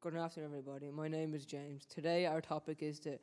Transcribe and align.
Good 0.00 0.16
afternoon, 0.16 0.48
everybody. 0.48 0.90
My 0.90 1.08
name 1.08 1.34
is 1.34 1.44
James. 1.44 1.84
Today, 1.84 2.24
our 2.24 2.40
topic 2.40 2.82
is 2.82 3.00
the 3.00 3.18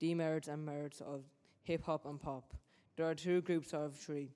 demerits 0.00 0.48
and 0.48 0.66
merits 0.66 1.00
of 1.00 1.22
hip 1.62 1.84
hop 1.84 2.04
and 2.06 2.20
pop. 2.20 2.52
There 2.96 3.08
are 3.08 3.14
two 3.14 3.42
groups 3.42 3.72
of 3.72 3.94
three. 3.94 4.32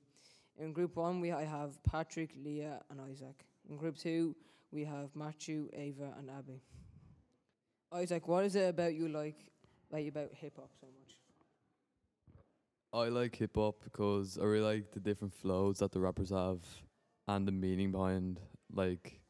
In 0.57 0.73
group 0.73 0.95
one, 0.95 1.21
we 1.21 1.33
I 1.33 1.45
have 1.45 1.83
Patrick, 1.83 2.31
Leah, 2.37 2.81
and 2.91 3.01
Isaac. 3.01 3.45
In 3.69 3.77
group 3.77 3.99
two, 3.99 4.37
we 4.71 4.85
have 4.85 5.17
Matthew, 5.17 5.69
Ava, 5.73 6.15
and 6.17 6.31
Abby. 6.31 6.63
Isaac, 7.93 8.29
what 8.29 8.45
is 8.45 8.55
it 8.55 8.71
about 8.71 8.95
you 8.95 9.09
like, 9.09 9.52
like 9.93 10.09
about 10.09 10.31
hip 10.33 10.55
hop 10.57 10.71
so 10.81 10.87
much? 10.87 11.17
I 12.95 13.09
like 13.09 13.37
hip 13.37 13.57
hop 13.57 13.77
because 13.85 14.39
I 14.41 14.45
really 14.45 14.77
like 14.77 14.93
the 14.93 15.01
different 15.01 15.35
flows 15.35 15.79
that 15.79 15.93
the 15.93 16.01
rappers 16.01 16.31
have 16.31 16.61
and 17.29 17.47
the 17.47 17.53
meaning 17.53 17.93
behind 17.93 18.41
like 18.73 19.21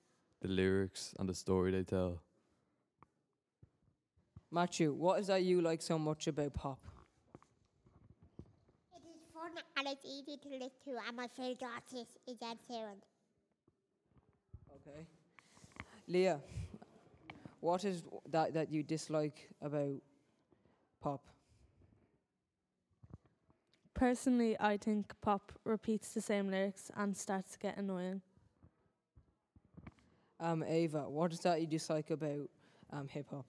the 0.41 0.48
lyrics 0.48 1.15
and 1.19 1.29
the 1.29 1.34
story 1.34 1.70
they 1.73 1.83
tell. 1.83 2.23
Matthew, 4.51 4.93
what 4.93 5.20
is 5.20 5.29
that 5.29 5.43
you 5.43 5.61
like 5.62 5.80
so 5.80 5.98
much 5.98 6.27
about 6.27 6.55
pop? 6.55 6.79
It 8.95 9.03
is 9.09 9.23
fun 9.33 9.53
and 9.79 9.89
it's 9.89 10.05
easy 10.05 10.37
to 10.37 10.48
listen 10.48 10.70
to, 10.84 10.98
and 11.06 11.17
my 11.17 11.29
favorite 11.29 11.62
artist 11.62 12.19
is 12.27 12.37
Ed 12.42 12.59
Sheeran. 12.69 13.01
Okay. 14.75 15.06
Leah, 16.09 16.41
what 17.61 17.84
is 17.84 18.03
that 18.31 18.53
that 18.55 18.70
you 18.70 18.83
dislike 18.83 19.48
about 19.62 19.95
pop? 21.03 21.22
Personally, 23.95 24.56
I 24.58 24.77
think 24.78 25.12
pop 25.20 25.53
repeats 25.64 26.14
the 26.14 26.20
same 26.20 26.50
lyrics 26.50 26.91
and 26.97 27.17
starts 27.17 27.53
to 27.53 27.59
get 27.59 27.77
annoying. 27.77 28.22
Um, 30.41 30.64
Ava, 30.67 31.09
what 31.09 31.33
is 31.33 31.41
that 31.41 31.61
you 31.61 31.67
dislike 31.67 32.11
about 32.11 32.48
um, 32.92 33.06
hip 33.09 33.27
hop? 33.31 33.47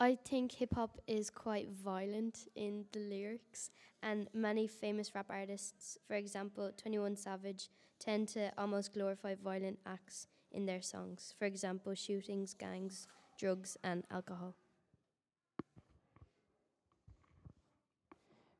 I 0.00 0.16
think 0.24 0.52
hip 0.52 0.74
hop 0.74 1.00
is 1.08 1.28
quite 1.28 1.70
violent 1.70 2.46
in 2.54 2.84
the 2.92 3.00
lyrics, 3.00 3.70
and 4.02 4.28
many 4.32 4.68
famous 4.68 5.14
rap 5.14 5.26
artists, 5.28 5.98
for 6.06 6.14
example, 6.14 6.70
21 6.76 7.16
Savage, 7.16 7.68
tend 7.98 8.28
to 8.28 8.52
almost 8.56 8.94
glorify 8.94 9.34
violent 9.34 9.80
acts 9.84 10.28
in 10.52 10.66
their 10.66 10.82
songs. 10.82 11.34
For 11.38 11.46
example, 11.46 11.94
shootings, 11.94 12.54
gangs, 12.54 13.08
drugs, 13.38 13.76
and 13.82 14.04
alcohol. 14.10 14.54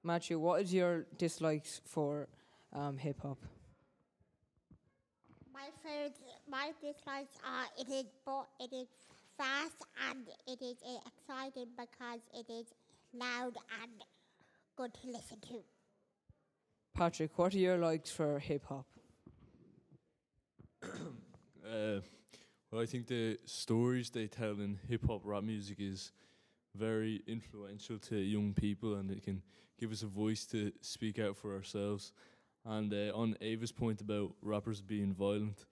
Matthew, 0.08 0.38
what 0.38 0.62
is 0.62 0.72
your 0.72 1.04
dislikes 1.18 1.82
for 1.84 2.28
um, 2.72 2.96
hip 2.96 3.20
hop? 3.20 3.36
My 5.52 5.68
favorite, 5.82 6.16
my 6.50 6.72
dislikes 6.80 7.36
are 7.46 7.66
it 7.78 7.90
is 7.92 8.06
bo- 8.24 8.46
it 8.58 8.72
is 8.72 8.88
fast 9.36 9.84
and 10.08 10.26
it 10.46 10.64
is 10.64 10.78
uh, 10.82 10.98
exciting 11.10 11.66
because 11.76 12.20
it 12.32 12.50
is 12.50 12.64
loud 13.12 13.58
and 13.82 13.92
good 14.78 14.94
to 14.94 15.08
listen 15.08 15.36
to. 15.42 15.60
Patrick, 16.94 17.38
what 17.38 17.54
are 17.54 17.58
your 17.58 17.76
likes 17.76 18.10
for 18.10 18.38
hip 18.38 18.64
hop? 18.64 18.86
Uh, 21.68 22.00
well, 22.70 22.80
I 22.80 22.86
think 22.86 23.08
the 23.08 23.36
stories 23.44 24.08
they 24.08 24.26
tell 24.26 24.52
in 24.52 24.78
hip 24.88 25.06
hop 25.06 25.20
rap 25.24 25.42
music 25.42 25.76
is 25.78 26.12
very 26.74 27.22
influential 27.26 27.98
to 27.98 28.16
young 28.16 28.54
people, 28.54 28.96
and 28.96 29.10
it 29.10 29.22
can 29.22 29.42
give 29.78 29.92
us 29.92 30.02
a 30.02 30.06
voice 30.06 30.44
to 30.46 30.72
speak 30.80 31.18
out 31.18 31.36
for 31.36 31.54
ourselves. 31.54 32.12
And 32.64 32.92
uh, 32.92 33.12
on 33.14 33.36
Ava's 33.40 33.72
point 33.72 34.00
about 34.00 34.32
rappers 34.42 34.80
being 34.82 35.14
violent, 35.14 35.66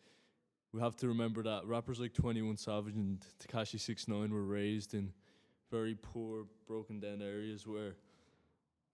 we 0.72 0.80
have 0.80 0.96
to 0.96 1.08
remember 1.08 1.42
that 1.42 1.66
rappers 1.66 2.00
like 2.00 2.14
Twenty 2.14 2.42
One 2.42 2.56
Savage 2.56 2.94
and 2.94 3.24
Tekashi 3.38 3.80
Six 3.80 4.08
Nine 4.08 4.32
were 4.32 4.44
raised 4.44 4.94
in 4.94 5.12
very 5.70 5.94
poor, 5.94 6.46
broken 6.66 7.00
down 7.00 7.22
areas 7.22 7.66
where 7.66 7.96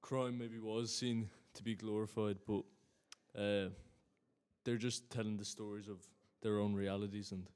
crime 0.01 0.39
maybe 0.39 0.59
was 0.59 0.95
seen 0.95 1.29
to 1.55 1.63
be 1.63 1.75
glorified, 1.75 2.39
but 2.47 2.63
uh, 3.39 3.69
they're 4.65 4.77
just 4.77 5.11
telling 5.11 5.37
the 5.37 5.45
stories 5.45 5.89
of 5.89 5.99
their 6.41 6.59
own 6.59 6.75
realities, 6.75 7.33
and 7.33 7.47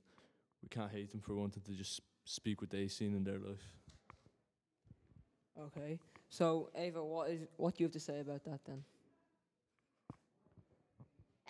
we 0.63 0.69
can't 0.69 0.93
hate 0.93 1.11
them 1.11 1.21
for 1.21 1.35
wanting 1.35 1.63
to 1.63 1.73
just 1.73 2.01
speak 2.25 2.61
what 2.61 2.71
they've 2.71 2.93
seen 2.93 3.15
in 3.15 3.25
their 3.25 3.39
life. 3.39 3.73
Okay. 5.59 5.99
So, 6.29 6.71
Ava, 6.75 7.03
what 7.03 7.31
is 7.31 7.47
what 7.57 7.75
do 7.77 7.83
you 7.83 7.87
have 7.87 7.93
to 7.93 8.01
say 8.01 8.21
about 8.21 8.45
that 8.45 8.61
then? 8.67 8.83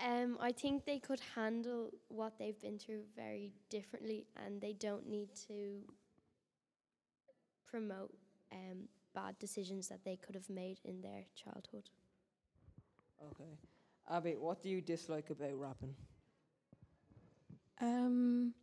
Um, 0.05 0.37
I 0.41 0.53
think 0.53 0.85
they 0.85 0.99
could 0.99 1.21
handle 1.35 1.91
what 2.09 2.39
they've 2.39 2.61
been 2.61 2.79
through 2.79 3.03
very 3.17 3.53
differently, 3.71 4.27
and 4.45 4.61
they 4.61 4.75
don't 4.75 5.09
need 5.09 5.31
to 5.49 5.81
promote 7.67 8.15
um, 8.53 8.89
bad 9.15 9.39
decisions 9.39 9.89
that 9.89 10.05
they 10.05 10.17
could 10.17 10.35
have 10.35 10.51
made 10.51 10.81
in 10.85 11.01
their 11.01 11.25
childhood. 11.35 11.89
Okay. 13.33 13.51
Abby, 14.11 14.37
what 14.39 14.63
do 14.63 14.69
you 14.69 14.81
dislike 14.81 15.31
about 15.31 15.59
rapping? 15.59 15.95
Um, 17.81 18.55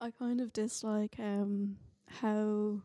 I 0.00 0.10
kind 0.10 0.40
of 0.40 0.52
dislike 0.52 1.16
um 1.18 1.76
how 2.06 2.80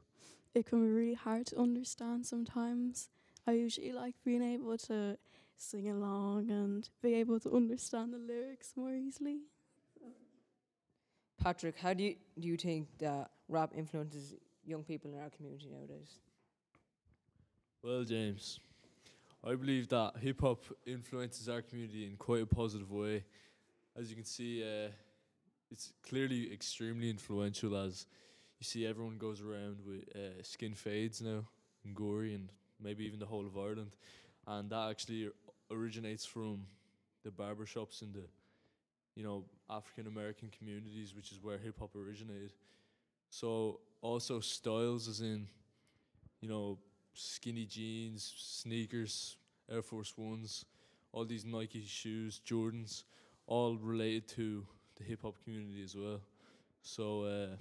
it 0.55 0.65
can 0.65 0.81
be 0.81 0.89
really 0.89 1.13
hard 1.13 1.45
to 1.47 1.59
understand 1.59 2.25
sometimes. 2.25 3.09
I 3.45 3.51
usually 3.51 3.91
like 3.91 4.15
being 4.23 4.41
able 4.41 4.77
to 4.89 5.17
sing 5.57 5.89
along 5.89 6.49
and 6.49 6.89
be 7.01 7.13
able 7.15 7.39
to 7.41 7.53
understand 7.53 8.13
the 8.13 8.17
lyrics 8.17 8.73
more 8.75 8.93
easily. 8.93 9.41
Patrick, 11.41 11.77
how 11.77 11.93
do 11.93 12.03
you 12.03 12.15
do 12.39 12.47
you 12.47 12.57
think 12.57 12.87
that 12.99 13.29
rap 13.49 13.71
influences 13.75 14.33
young 14.65 14.83
people 14.83 15.11
in 15.11 15.19
our 15.19 15.29
community 15.29 15.67
nowadays? 15.71 16.19
Well, 17.83 18.03
James, 18.03 18.59
I 19.43 19.53
believe 19.53 19.89
that 19.89 20.13
hip 20.19 20.41
hop 20.41 20.63
influences 20.87 21.47
our 21.47 21.61
community 21.61 22.07
in 22.07 22.15
quite 22.15 22.41
a 22.41 22.47
positive 22.47 22.91
way. 22.91 23.23
As 23.95 24.09
you 24.09 24.15
can 24.15 24.25
see, 24.25 24.63
uh, 24.63 24.89
it's 25.69 25.93
clearly 26.07 26.51
extremely 26.51 27.09
influential 27.09 27.75
as 27.75 28.07
you 28.07 28.24
see 28.65 28.85
everyone 28.85 29.17
goes 29.17 29.41
around 29.41 29.77
with 29.85 30.03
uh, 30.15 30.41
skin 30.41 30.73
fades 30.73 31.21
now 31.21 31.45
and 31.83 31.95
Gorey, 31.95 32.33
and 32.33 32.49
maybe 32.81 33.05
even 33.05 33.19
the 33.19 33.25
whole 33.25 33.45
of 33.45 33.57
Ireland. 33.57 33.91
And 34.47 34.69
that 34.69 34.89
actually 34.89 35.29
originates 35.71 36.25
from 36.25 36.65
the 37.23 37.31
barber 37.31 37.65
shops 37.65 38.01
in 38.01 38.11
the, 38.11 38.23
you 39.15 39.23
know, 39.23 39.45
African 39.69 40.07
American 40.07 40.51
communities, 40.57 41.15
which 41.15 41.31
is 41.31 41.39
where 41.41 41.57
hip 41.57 41.79
hop 41.79 41.95
originated. 41.95 42.53
So 43.29 43.79
also 44.01 44.39
styles 44.39 45.07
as 45.07 45.21
in, 45.21 45.47
you 46.41 46.49
know, 46.49 46.77
skinny 47.13 47.65
jeans, 47.65 48.33
sneakers, 48.37 49.37
Air 49.71 49.81
Force 49.81 50.13
Ones, 50.17 50.65
all 51.11 51.25
these 51.25 51.45
Nike 51.45 51.83
shoes, 51.85 52.41
Jordans, 52.45 53.03
all 53.47 53.77
related 53.77 54.27
to 54.29 54.65
the 54.97 55.03
hip 55.03 55.21
hop 55.23 55.35
community 55.43 55.83
as 55.83 55.95
well. 55.95 56.21
So 56.81 57.23
uh, 57.23 57.55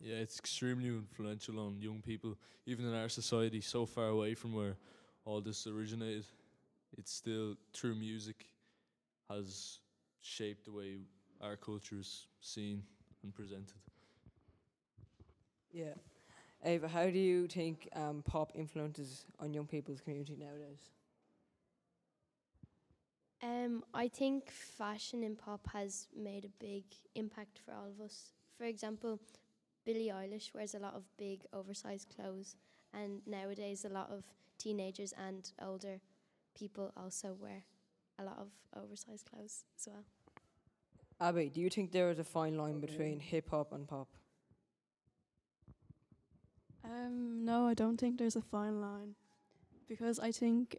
yeah, 0.00 0.16
it's 0.16 0.38
extremely 0.38 0.88
influential 0.88 1.58
on 1.58 1.80
young 1.80 2.02
people, 2.02 2.36
even 2.66 2.86
in 2.86 2.94
our 2.94 3.08
society, 3.08 3.60
so 3.60 3.86
far 3.86 4.08
away 4.08 4.34
from 4.34 4.54
where 4.54 4.76
all 5.24 5.40
this 5.40 5.66
originated. 5.66 6.26
It's 6.96 7.12
still 7.12 7.56
through 7.72 7.94
music 7.96 8.46
has 9.28 9.80
shaped 10.22 10.64
the 10.64 10.72
way 10.72 10.98
our 11.40 11.56
culture 11.56 11.96
is 11.98 12.26
seen 12.40 12.82
and 13.22 13.34
presented. 13.34 13.76
Yeah. 15.72 15.94
Ava, 16.64 16.88
how 16.88 17.10
do 17.10 17.18
you 17.18 17.46
think 17.46 17.88
um, 17.94 18.22
pop 18.24 18.52
influences 18.54 19.24
on 19.38 19.52
young 19.52 19.66
people's 19.66 20.00
community 20.00 20.36
nowadays? 20.38 20.90
Um, 23.42 23.84
I 23.92 24.08
think 24.08 24.50
fashion 24.50 25.22
in 25.22 25.36
pop 25.36 25.68
has 25.72 26.08
made 26.16 26.44
a 26.44 26.64
big 26.64 26.84
impact 27.14 27.60
for 27.64 27.72
all 27.72 27.88
of 27.88 28.04
us. 28.04 28.32
For 28.56 28.64
example, 28.64 29.20
Billie 29.86 30.10
Eilish 30.12 30.52
wears 30.52 30.74
a 30.74 30.80
lot 30.80 30.94
of 30.94 31.04
big, 31.16 31.44
oversized 31.52 32.08
clothes, 32.14 32.56
and 32.92 33.20
nowadays 33.24 33.84
a 33.84 33.88
lot 33.88 34.10
of 34.10 34.24
teenagers 34.58 35.14
and 35.16 35.52
older 35.62 36.00
people 36.58 36.92
also 36.96 37.36
wear 37.40 37.62
a 38.18 38.24
lot 38.24 38.36
of 38.38 38.48
oversized 38.76 39.30
clothes 39.30 39.64
as 39.78 39.86
well. 39.86 40.04
Abby, 41.20 41.48
do 41.48 41.60
you 41.60 41.70
think 41.70 41.92
there 41.92 42.10
is 42.10 42.18
a 42.18 42.24
fine 42.24 42.58
line 42.58 42.80
between 42.80 43.20
hip 43.20 43.48
hop 43.50 43.72
and 43.72 43.86
pop? 43.86 44.08
Um, 46.84 47.44
no, 47.44 47.66
I 47.66 47.74
don't 47.74 47.96
think 47.96 48.18
there's 48.18 48.36
a 48.36 48.42
fine 48.42 48.80
line 48.80 49.14
because 49.88 50.18
I 50.18 50.32
think 50.32 50.76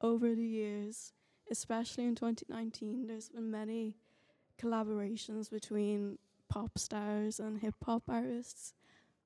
over 0.00 0.34
the 0.34 0.46
years, 0.46 1.12
especially 1.50 2.04
in 2.04 2.14
2019, 2.14 3.08
there's 3.08 3.28
been 3.28 3.50
many 3.50 3.96
collaborations 4.60 5.50
between 5.50 6.18
pop 6.48 6.78
stars 6.78 7.40
and 7.40 7.60
hip 7.60 7.74
hop 7.84 8.04
artists. 8.08 8.74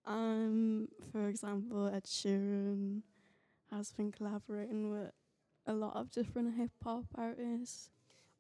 Um, 0.05 0.89
for 1.13 1.29
example, 1.29 1.89
Ed 1.89 2.05
Sheeran 2.05 3.03
has 3.71 3.93
been 3.93 4.13
collaborating 4.13 4.91
with 4.91 5.13
a 5.67 5.73
lot 5.73 5.97
of 5.97 6.11
different 6.11 6.57
hip 6.57 6.73
hop 6.83 7.05
artists. 7.15 7.91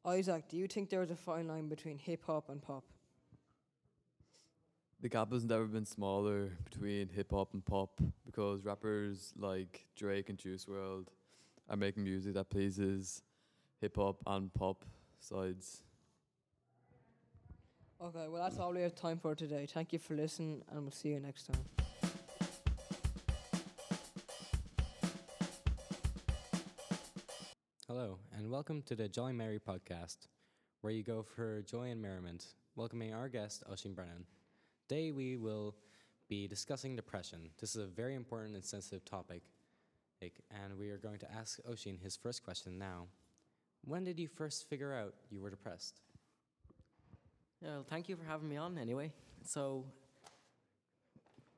Isaac, 0.04 0.48
do 0.48 0.56
you 0.56 0.66
think 0.66 0.90
there 0.90 1.02
is 1.02 1.10
a 1.10 1.16
fine 1.16 1.46
line 1.46 1.68
between 1.68 1.98
hip 1.98 2.24
hop 2.26 2.48
and 2.48 2.60
pop? 2.60 2.84
The 5.00 5.08
gap 5.08 5.32
has 5.32 5.44
never 5.44 5.64
been 5.64 5.84
smaller 5.84 6.50
between 6.64 7.08
hip 7.08 7.32
hop 7.32 7.54
and 7.54 7.64
pop 7.64 8.00
because 8.24 8.64
rappers 8.64 9.32
like 9.36 9.86
Drake 9.96 10.28
and 10.28 10.38
Juice 10.38 10.64
WRLD 10.64 11.06
are 11.68 11.76
making 11.76 12.04
music 12.04 12.34
that 12.34 12.50
pleases 12.50 13.22
hip 13.80 13.96
hop 13.96 14.22
and 14.26 14.52
pop 14.54 14.84
sides. 15.18 15.82
Okay, 18.04 18.26
well, 18.26 18.42
that's 18.42 18.58
all 18.58 18.72
we 18.72 18.82
have 18.82 18.96
time 18.96 19.16
for 19.16 19.36
today. 19.36 19.64
Thank 19.64 19.92
you 19.92 19.98
for 20.00 20.14
listening, 20.14 20.64
and 20.72 20.82
we'll 20.82 20.90
see 20.90 21.10
you 21.10 21.20
next 21.20 21.46
time. 21.46 21.64
Hello, 27.86 28.18
and 28.36 28.50
welcome 28.50 28.82
to 28.82 28.96
the 28.96 29.08
Jolly 29.08 29.32
Mary 29.32 29.60
podcast, 29.60 30.26
where 30.80 30.92
you 30.92 31.04
go 31.04 31.22
for 31.22 31.62
joy 31.62 31.90
and 31.90 32.02
merriment, 32.02 32.46
welcoming 32.74 33.14
our 33.14 33.28
guest, 33.28 33.62
Oisín 33.70 33.94
Brennan. 33.94 34.26
Today, 34.88 35.12
we 35.12 35.36
will 35.36 35.76
be 36.28 36.48
discussing 36.48 36.96
depression. 36.96 37.50
This 37.60 37.76
is 37.76 37.84
a 37.84 37.86
very 37.86 38.16
important 38.16 38.56
and 38.56 38.64
sensitive 38.64 39.04
topic, 39.04 39.44
and 40.20 40.76
we 40.76 40.90
are 40.90 40.98
going 40.98 41.20
to 41.20 41.32
ask 41.32 41.60
Oisín 41.70 42.02
his 42.02 42.16
first 42.16 42.42
question 42.42 42.78
now. 42.78 43.06
When 43.84 44.02
did 44.02 44.18
you 44.18 44.26
first 44.26 44.68
figure 44.68 44.92
out 44.92 45.14
you 45.30 45.40
were 45.40 45.50
depressed? 45.50 46.00
Well, 47.64 47.84
thank 47.88 48.08
you 48.08 48.16
for 48.16 48.24
having 48.24 48.48
me 48.48 48.56
on 48.56 48.76
anyway. 48.76 49.12
So, 49.44 49.84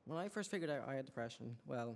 when 0.05 0.19
I 0.19 0.29
first 0.29 0.51
figured 0.51 0.69
out 0.69 0.87
I 0.87 0.93
had 0.93 1.05
depression, 1.07 1.57
well, 1.65 1.95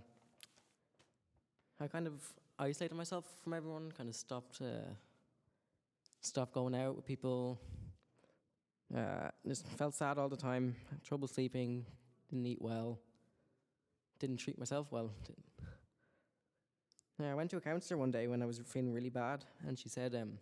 I 1.79 1.85
kind 1.85 2.07
of 2.07 2.13
isolated 2.57 2.95
myself 2.95 3.25
from 3.43 3.53
everyone, 3.53 3.91
kind 3.95 4.09
of 4.09 4.15
stopped, 4.15 4.63
uh, 4.63 4.89
stopped 6.21 6.55
going 6.55 6.73
out 6.73 6.95
with 6.95 7.05
people. 7.05 7.59
Uh, 8.95 9.29
just 9.47 9.67
felt 9.77 9.93
sad 9.93 10.17
all 10.17 10.27
the 10.27 10.35
time, 10.35 10.75
had 10.89 11.03
trouble 11.03 11.27
sleeping, 11.27 11.85
didn't 12.31 12.47
eat 12.47 12.59
well, 12.59 12.97
didn't 14.17 14.37
treat 14.37 14.57
myself 14.57 14.87
well. 14.89 15.11
Didn't. 15.27 15.45
I 17.31 17.35
went 17.35 17.51
to 17.51 17.57
a 17.57 17.61
counselor 17.61 17.99
one 17.99 18.09
day 18.09 18.25
when 18.25 18.41
I 18.41 18.47
was 18.47 18.59
feeling 18.65 18.91
really 18.91 19.11
bad, 19.11 19.45
and 19.67 19.77
she 19.77 19.87
said 19.87 20.15
um, 20.15 20.39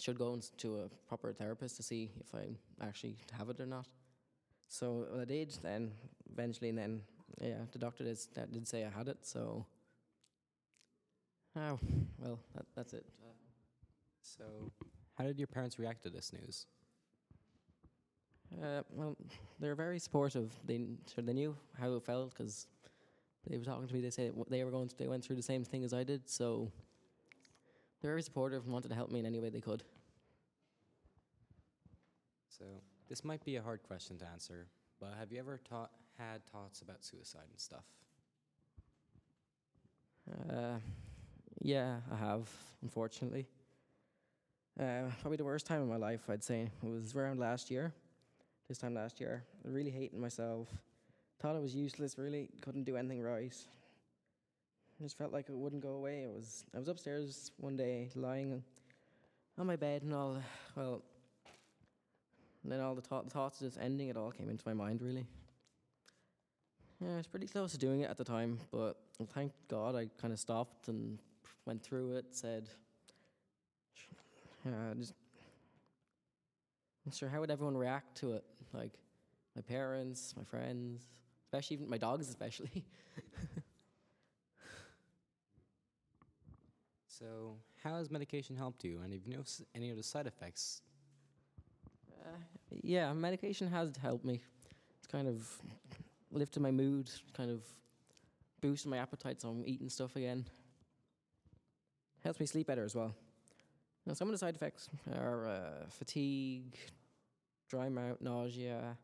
should 0.00 0.18
go 0.18 0.38
to 0.58 0.80
a 0.80 0.88
proper 1.08 1.32
therapist 1.32 1.76
to 1.76 1.82
see 1.82 2.10
if 2.20 2.34
I 2.34 2.56
actually 2.86 3.16
have 3.36 3.48
it 3.50 3.60
or 3.60 3.66
not. 3.66 3.86
So 4.68 5.06
I 5.20 5.24
did 5.24 5.56
then, 5.62 5.92
eventually, 6.32 6.70
and 6.70 6.78
then 6.78 7.00
yeah, 7.40 7.54
the 7.72 7.78
doctor 7.78 8.04
did, 8.04 8.18
that 8.34 8.52
did 8.52 8.66
say 8.66 8.84
I 8.84 8.90
had 8.90 9.08
it. 9.08 9.18
So, 9.22 9.64
oh 11.56 11.78
well, 12.18 12.38
that, 12.54 12.66
that's 12.74 12.92
it. 12.92 13.06
So, 14.22 14.44
how 15.16 15.24
did 15.24 15.38
your 15.38 15.46
parents 15.46 15.78
react 15.78 16.02
to 16.02 16.10
this 16.10 16.32
news? 16.32 16.66
Uh, 18.62 18.82
well, 18.90 19.16
they're 19.60 19.74
very 19.74 19.98
supportive. 19.98 20.52
They 20.64 20.80
so 21.06 21.22
they 21.22 21.32
knew 21.32 21.56
how 21.78 21.94
it 21.94 22.02
felt 22.02 22.30
because 22.30 22.66
they 23.48 23.58
were 23.58 23.64
talking 23.64 23.86
to 23.86 23.94
me. 23.94 24.00
They 24.00 24.10
said 24.10 24.32
they 24.48 24.64
were 24.64 24.70
going. 24.70 24.88
To, 24.88 24.96
they 24.96 25.08
went 25.08 25.24
through 25.24 25.36
the 25.36 25.42
same 25.42 25.64
thing 25.64 25.84
as 25.84 25.92
I 25.92 26.04
did. 26.04 26.28
So 26.28 26.70
they're 28.00 28.10
very 28.10 28.22
supportive 28.22 28.64
and 28.64 28.72
wanted 28.72 28.88
to 28.88 28.94
help 28.94 29.10
me 29.10 29.20
in 29.20 29.26
any 29.26 29.40
way 29.40 29.50
they 29.50 29.60
could. 29.60 29.82
So, 32.48 32.64
this 33.08 33.24
might 33.24 33.44
be 33.44 33.56
a 33.56 33.62
hard 33.62 33.82
question 33.82 34.18
to 34.18 34.26
answer, 34.26 34.66
but 35.00 35.14
have 35.18 35.30
you 35.30 35.38
ever 35.38 35.58
thought, 35.68 35.90
had 36.18 36.44
thoughts 36.46 36.80
about 36.82 37.04
suicide 37.04 37.44
and 37.50 37.60
stuff? 37.60 37.84
Uh, 40.50 40.78
yeah, 41.62 41.96
I 42.10 42.16
have, 42.16 42.48
unfortunately. 42.82 43.46
Uh, 44.78 45.02
probably 45.20 45.36
the 45.36 45.44
worst 45.44 45.66
time 45.66 45.82
of 45.82 45.88
my 45.88 45.96
life, 45.96 46.28
I'd 46.28 46.44
say. 46.44 46.70
It 46.82 46.88
was 46.88 47.14
around 47.14 47.38
last 47.38 47.70
year. 47.70 47.92
This 48.68 48.78
time 48.78 48.94
last 48.94 49.20
year. 49.20 49.44
Really 49.64 49.90
hating 49.90 50.20
myself. 50.20 50.68
Thought 51.40 51.56
I 51.56 51.60
was 51.60 51.74
useless, 51.74 52.18
really 52.18 52.48
couldn't 52.60 52.84
do 52.84 52.96
anything 52.96 53.22
right. 53.22 53.54
Just 55.02 55.18
felt 55.18 55.32
like 55.32 55.48
it 55.48 55.56
wouldn't 55.56 55.82
go 55.82 55.90
away. 55.90 56.22
It 56.22 56.30
was 56.30 56.64
I 56.74 56.78
was 56.78 56.88
upstairs 56.88 57.52
one 57.58 57.76
day 57.76 58.10
lying 58.14 58.62
on 59.58 59.66
my 59.66 59.76
bed 59.76 60.02
and 60.02 60.14
all 60.14 60.42
well 60.74 61.02
and 62.62 62.72
then 62.72 62.80
all 62.80 62.96
the, 62.96 63.00
thought 63.00 63.24
the 63.24 63.30
thoughts 63.30 63.60
of 63.60 63.68
just 63.68 63.78
ending 63.80 64.08
it 64.08 64.16
all 64.16 64.32
came 64.32 64.50
into 64.50 64.64
my 64.66 64.74
mind 64.74 65.00
really. 65.00 65.24
Yeah, 67.00 67.12
I 67.12 67.16
was 67.18 67.26
pretty 67.26 67.46
close 67.46 67.72
to 67.72 67.78
doing 67.78 68.00
it 68.00 68.10
at 68.10 68.16
the 68.16 68.24
time, 68.24 68.58
but 68.72 68.96
thank 69.34 69.52
God 69.68 69.94
I 69.94 70.08
kind 70.20 70.32
of 70.32 70.40
stopped 70.40 70.88
and 70.88 71.18
went 71.64 71.82
through 71.82 72.16
it. 72.16 72.24
Said, 72.30 72.70
yeah, 74.64 74.72
just 74.98 75.12
not 77.04 77.14
sure 77.14 77.28
how 77.28 77.40
would 77.40 77.50
everyone 77.52 77.76
react 77.76 78.16
to 78.18 78.32
it? 78.32 78.44
Like 78.72 78.92
my 79.54 79.62
parents, 79.62 80.34
my 80.36 80.42
friends, 80.42 81.06
especially 81.44 81.76
even 81.76 81.88
my 81.88 81.98
dogs, 81.98 82.28
especially. 82.28 82.84
So, 87.18 87.56
how 87.82 87.96
has 87.96 88.10
medication 88.10 88.56
helped 88.56 88.84
you? 88.84 89.00
And 89.02 89.10
have 89.14 89.22
you 89.24 89.32
noticed 89.32 89.62
any 89.74 89.88
of 89.90 89.96
the 89.96 90.02
side 90.02 90.26
effects? 90.26 90.82
Uh, 92.22 92.28
yeah, 92.82 93.10
medication 93.14 93.68
has 93.68 93.96
helped 93.96 94.24
me. 94.24 94.42
It's 94.98 95.06
kind 95.06 95.26
of 95.26 95.48
lifted 96.30 96.60
my 96.60 96.70
mood, 96.70 97.10
kind 97.34 97.50
of 97.50 97.62
boosted 98.60 98.90
my 98.90 98.98
appetite, 98.98 99.40
so 99.40 99.48
I'm 99.48 99.62
eating 99.66 99.88
stuff 99.88 100.14
again. 100.16 100.44
Helps 102.22 102.38
me 102.38 102.44
sleep 102.44 102.66
better 102.66 102.84
as 102.84 102.94
well. 102.94 103.14
Now, 104.04 104.12
some 104.12 104.28
of 104.28 104.32
the 104.32 104.38
side 104.38 104.54
effects 104.54 104.90
are 105.18 105.46
uh, 105.46 105.86
fatigue, 105.88 106.76
dry 107.70 107.88
mouth, 107.88 108.20
nausea, 108.20 108.94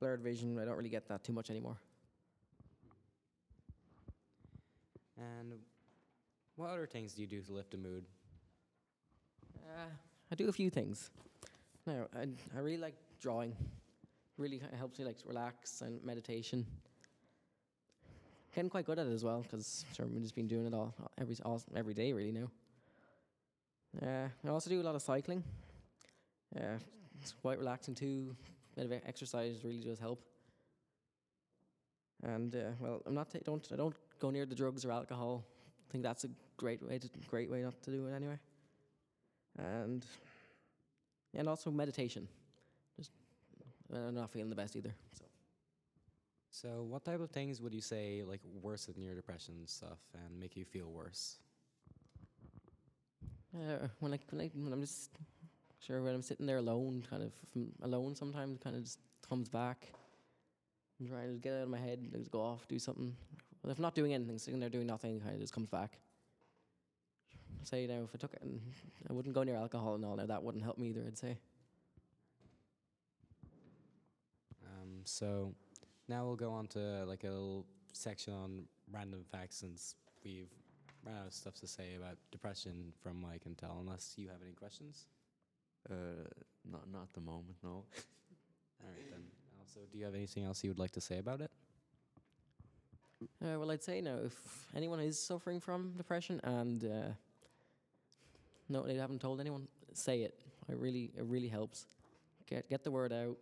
blurred 0.00 0.20
vision. 0.20 0.58
I 0.58 0.64
don't 0.64 0.76
really 0.76 0.88
get 0.88 1.06
that 1.08 1.22
too 1.22 1.32
much 1.32 1.48
anymore. 1.48 1.76
And 5.16 5.60
what 6.56 6.70
other 6.70 6.86
things 6.86 7.14
do 7.14 7.22
you 7.22 7.28
do 7.28 7.40
to 7.42 7.52
lift 7.52 7.70
the 7.70 7.76
mood? 7.76 8.04
Uh, 9.56 9.88
I 10.30 10.34
do 10.34 10.48
a 10.48 10.52
few 10.52 10.70
things. 10.70 11.10
No, 11.86 12.06
I, 12.16 12.26
I 12.56 12.60
really 12.60 12.78
like 12.78 12.94
drawing. 13.20 13.54
Really 14.38 14.58
ki- 14.58 14.66
helps 14.78 14.98
me 14.98 15.04
like 15.04 15.16
relax 15.26 15.80
and 15.82 16.02
meditation. 16.04 16.66
Getting 18.54 18.70
quite 18.70 18.86
good 18.86 18.98
at 18.98 19.06
it 19.06 19.12
as 19.12 19.24
well 19.24 19.42
because 19.42 19.84
sure, 19.94 20.06
I've 20.06 20.22
just 20.22 20.34
been 20.34 20.46
doing 20.48 20.66
it 20.66 20.74
all 20.74 20.94
every 21.20 21.36
all, 21.44 21.60
every 21.74 21.94
day 21.94 22.12
really 22.12 22.32
now. 22.32 22.50
Uh, 24.02 24.28
I 24.44 24.48
also 24.48 24.70
do 24.70 24.80
a 24.80 24.82
lot 24.82 24.94
of 24.94 25.02
cycling. 25.02 25.42
Yeah, 26.54 26.78
it's 27.20 27.32
quite 27.32 27.58
relaxing 27.58 27.94
too. 27.94 28.36
A 28.76 28.80
bit 28.80 28.86
of 28.86 29.02
exercise 29.06 29.62
really 29.64 29.78
does 29.84 29.98
help. 29.98 30.20
And 32.22 32.54
uh, 32.54 32.70
well, 32.80 33.02
I'm 33.06 33.14
not 33.14 33.30
ta- 33.30 33.40
don't 33.44 33.66
I 33.72 33.76
don't 33.76 33.94
go 34.20 34.30
near 34.30 34.46
the 34.46 34.54
drugs 34.54 34.84
or 34.84 34.92
alcohol. 34.92 35.44
I 35.88 35.92
think 35.92 36.04
that's 36.04 36.24
a 36.24 36.30
great 36.56 36.82
way 36.82 36.98
to 36.98 37.08
great 37.30 37.50
way 37.50 37.62
not 37.62 37.80
to 37.82 37.90
do 37.90 38.06
it 38.06 38.12
anyway. 38.14 38.38
And 39.58 40.04
and 41.34 41.48
also 41.48 41.70
meditation. 41.70 42.28
Just 42.96 43.10
I'm 43.94 44.14
not 44.14 44.30
feeling 44.30 44.50
the 44.50 44.56
best 44.56 44.76
either. 44.76 44.94
So 45.18 45.24
So, 46.50 46.82
what 46.84 47.04
type 47.04 47.20
of 47.20 47.30
things 47.30 47.60
would 47.60 47.74
you 47.74 47.80
say 47.80 48.22
like 48.24 48.40
worsen 48.62 48.94
your 49.00 49.14
depression 49.14 49.66
stuff 49.66 49.98
and 50.14 50.38
make 50.38 50.56
you 50.56 50.64
feel 50.64 50.90
worse? 50.90 51.38
uh, 53.54 53.88
when 54.00 54.14
I 54.14 54.18
when 54.30 54.40
I 54.42 54.50
when 54.54 54.72
I'm 54.72 54.80
just 54.80 55.10
sure 55.80 56.02
when 56.02 56.14
I'm 56.14 56.22
sitting 56.22 56.46
there 56.46 56.58
alone, 56.58 57.04
kind 57.08 57.22
of 57.22 57.32
from 57.52 57.72
alone 57.82 58.14
sometimes, 58.14 58.58
kind 58.62 58.76
of 58.76 58.82
just 58.84 58.98
comes 59.28 59.48
back. 59.48 59.88
I'm 61.00 61.08
trying 61.08 61.32
to 61.32 61.38
get 61.38 61.52
it 61.52 61.56
out 61.58 61.62
of 61.64 61.68
my 61.68 61.78
head, 61.78 61.98
and 61.98 62.12
just 62.12 62.30
go 62.30 62.40
off, 62.40 62.66
do 62.68 62.78
something. 62.78 63.14
But 63.64 63.70
if 63.70 63.78
not 63.78 63.94
doing 63.94 64.12
anything, 64.12 64.36
sitting 64.38 64.60
there 64.60 64.68
doing 64.68 64.86
nothing, 64.86 65.20
kind 65.20 65.34
of 65.34 65.40
just 65.40 65.54
comes 65.54 65.68
back. 65.68 65.96
Say 67.62 67.82
you 67.82 67.88
know, 67.88 68.02
if 68.04 68.10
I 68.14 68.18
took 68.18 68.34
it, 68.34 68.42
I 69.08 69.12
wouldn't 69.14 69.34
go 69.34 69.42
near 69.42 69.56
alcohol 69.56 69.94
and 69.94 70.04
all. 70.04 70.16
Now 70.16 70.26
that 70.26 70.42
wouldn't 70.42 70.62
help 70.62 70.76
me 70.76 70.88
either. 70.88 71.02
I'd 71.06 71.16
say. 71.16 71.38
Um, 74.66 75.00
so, 75.04 75.54
now 76.08 76.26
we'll 76.26 76.36
go 76.36 76.50
on 76.52 76.66
to 76.68 77.06
like 77.06 77.24
a 77.24 77.28
little 77.28 77.64
section 77.94 78.34
on 78.34 78.64
random 78.92 79.24
facts 79.32 79.56
since 79.56 79.94
we've 80.22 80.50
ran 81.06 81.16
out 81.16 81.28
of 81.28 81.32
stuff 81.32 81.54
to 81.60 81.66
say 81.66 81.94
about 81.96 82.18
depression 82.30 82.92
from 83.02 83.22
what 83.22 83.32
I 83.32 83.38
can 83.38 83.54
tell, 83.54 83.78
unless 83.80 84.12
you 84.18 84.28
have 84.28 84.42
any 84.44 84.52
questions. 84.52 85.06
Uh, 85.90 86.28
not 86.70 86.82
not 86.92 87.04
at 87.04 87.14
the 87.14 87.22
moment, 87.22 87.56
no. 87.62 87.70
All 87.70 88.90
right, 88.90 89.10
then. 89.10 89.22
Also, 89.58 89.80
do 89.90 89.96
you 89.96 90.04
have 90.04 90.14
anything 90.14 90.44
else 90.44 90.62
you 90.62 90.68
would 90.68 90.78
like 90.78 90.92
to 90.92 91.00
say 91.00 91.16
about 91.16 91.40
it? 91.40 91.50
Uh, 93.22 93.58
well, 93.58 93.70
I'd 93.70 93.82
say 93.82 94.00
now, 94.00 94.18
if 94.24 94.34
anyone 94.76 95.00
is 95.00 95.18
suffering 95.18 95.60
from 95.60 95.92
depression 95.96 96.40
and 96.44 96.84
uh, 96.84 97.12
no, 98.68 98.82
they 98.82 98.94
haven't 98.96 99.20
told 99.20 99.40
anyone, 99.40 99.68
say 99.92 100.22
it. 100.22 100.34
It 100.68 100.76
really, 100.78 101.10
it 101.16 101.24
really 101.24 101.48
helps. 101.48 101.86
Get 102.46 102.68
get 102.68 102.84
the 102.84 102.90
word 102.90 103.12
out. 103.12 103.36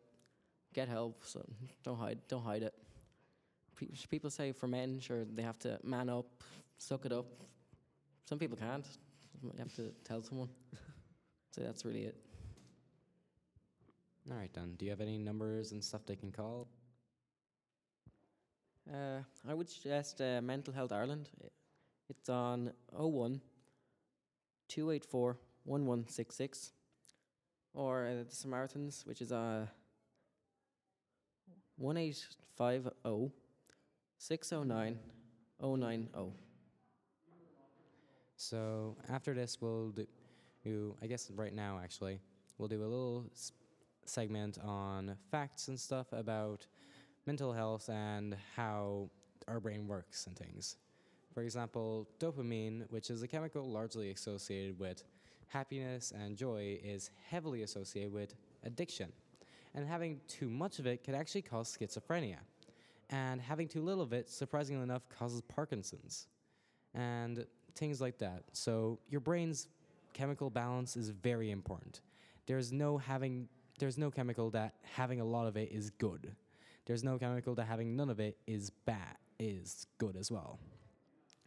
get 0.74 0.88
help. 0.88 1.24
So 1.24 1.44
don't 1.84 1.98
hide, 1.98 2.18
don't 2.28 2.42
hide 2.44 2.62
it. 2.62 2.74
Pe- 3.78 3.86
People 4.10 4.30
say 4.30 4.52
for 4.52 4.66
men, 4.68 5.00
sure, 5.00 5.24
they 5.24 5.42
have 5.42 5.58
to 5.60 5.78
man 5.82 6.08
up, 6.08 6.26
suck 6.78 7.04
it 7.06 7.12
up. 7.12 7.26
Some 8.28 8.38
people 8.38 8.56
can't. 8.56 8.86
You 9.42 9.52
have 9.58 9.74
to 9.76 9.92
tell 10.04 10.22
someone. 10.22 10.48
so 11.50 11.60
that's 11.62 11.84
really 11.84 12.04
it. 12.04 12.16
All 14.30 14.36
right, 14.36 14.52
then. 14.54 14.74
Do 14.78 14.84
you 14.84 14.90
have 14.92 15.00
any 15.00 15.18
numbers 15.18 15.72
and 15.72 15.82
stuff 15.82 16.06
they 16.06 16.14
can 16.16 16.30
call? 16.30 16.68
Uh, 18.90 19.20
I 19.48 19.54
would 19.54 19.70
suggest 19.70 20.20
uh, 20.20 20.40
Mental 20.42 20.72
Health 20.72 20.92
Ireland. 20.92 21.28
It's 22.08 22.28
on 22.28 22.72
01 22.90 23.40
284 24.68 25.38
1166. 25.64 26.72
Or 27.74 28.06
uh, 28.06 28.24
the 28.28 28.34
Samaritans, 28.34 29.04
which 29.06 29.22
is 29.22 29.32
uh, 29.32 29.66
1850 31.76 33.32
609 34.18 34.98
090. 35.60 36.08
So 38.36 38.96
after 39.08 39.34
this, 39.34 39.58
we'll 39.60 39.94
do, 40.64 40.96
I 41.00 41.06
guess 41.06 41.30
right 41.30 41.54
now 41.54 41.80
actually, 41.82 42.20
we'll 42.58 42.68
do 42.68 42.80
a 42.80 42.84
little 42.84 43.30
segment 44.04 44.58
on 44.62 45.16
facts 45.30 45.68
and 45.68 45.78
stuff 45.78 46.08
about 46.12 46.66
mental 47.26 47.52
health 47.52 47.88
and 47.88 48.36
how 48.56 49.08
our 49.48 49.60
brain 49.60 49.86
works 49.86 50.26
and 50.26 50.36
things. 50.36 50.76
For 51.32 51.42
example, 51.42 52.08
dopamine, 52.18 52.84
which 52.90 53.10
is 53.10 53.22
a 53.22 53.28
chemical 53.28 53.70
largely 53.70 54.10
associated 54.10 54.78
with 54.78 55.04
happiness 55.48 56.12
and 56.14 56.36
joy, 56.36 56.78
is 56.82 57.10
heavily 57.28 57.62
associated 57.62 58.12
with 58.12 58.34
addiction. 58.64 59.12
And 59.74 59.86
having 59.86 60.20
too 60.28 60.50
much 60.50 60.78
of 60.78 60.86
it 60.86 61.02
could 61.04 61.14
actually 61.14 61.42
cause 61.42 61.76
schizophrenia. 61.76 62.36
And 63.10 63.40
having 63.40 63.68
too 63.68 63.82
little 63.82 64.02
of 64.02 64.12
it, 64.12 64.28
surprisingly 64.28 64.82
enough, 64.82 65.02
causes 65.08 65.42
Parkinson's. 65.42 66.26
And 66.94 67.46
things 67.74 68.00
like 68.00 68.18
that. 68.18 68.44
So 68.52 68.98
your 69.08 69.20
brain's 69.20 69.68
chemical 70.12 70.50
balance 70.50 70.96
is 70.96 71.08
very 71.08 71.50
important. 71.50 72.00
There's 72.46 72.72
no 72.72 72.98
having 72.98 73.48
there's 73.78 73.98
no 73.98 74.10
chemical 74.10 74.50
that 74.50 74.74
having 74.94 75.20
a 75.20 75.24
lot 75.24 75.46
of 75.46 75.56
it 75.56 75.72
is 75.72 75.90
good. 75.90 76.36
There's 76.84 77.04
no 77.04 77.18
chemical 77.18 77.54
that 77.54 77.64
having 77.64 77.96
none 77.96 78.10
of 78.10 78.20
it 78.20 78.38
is 78.46 78.70
bad 78.70 79.16
is 79.38 79.86
good 79.98 80.16
as 80.16 80.30
well. 80.30 80.58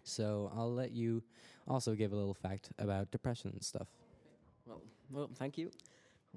So 0.04 0.52
I'll 0.56 0.74
let 0.74 0.92
you 0.92 1.24
also 1.68 1.96
give 1.96 2.14
a 2.14 2.16
little 2.16 2.34
fact 2.34 2.70
about 2.78 3.12
depression 3.12 3.52
and 3.52 3.64
stuff. 3.64 3.88
Well, 4.66 4.82
well, 5.12 5.30
thank 5.36 5.58
you. 5.58 5.72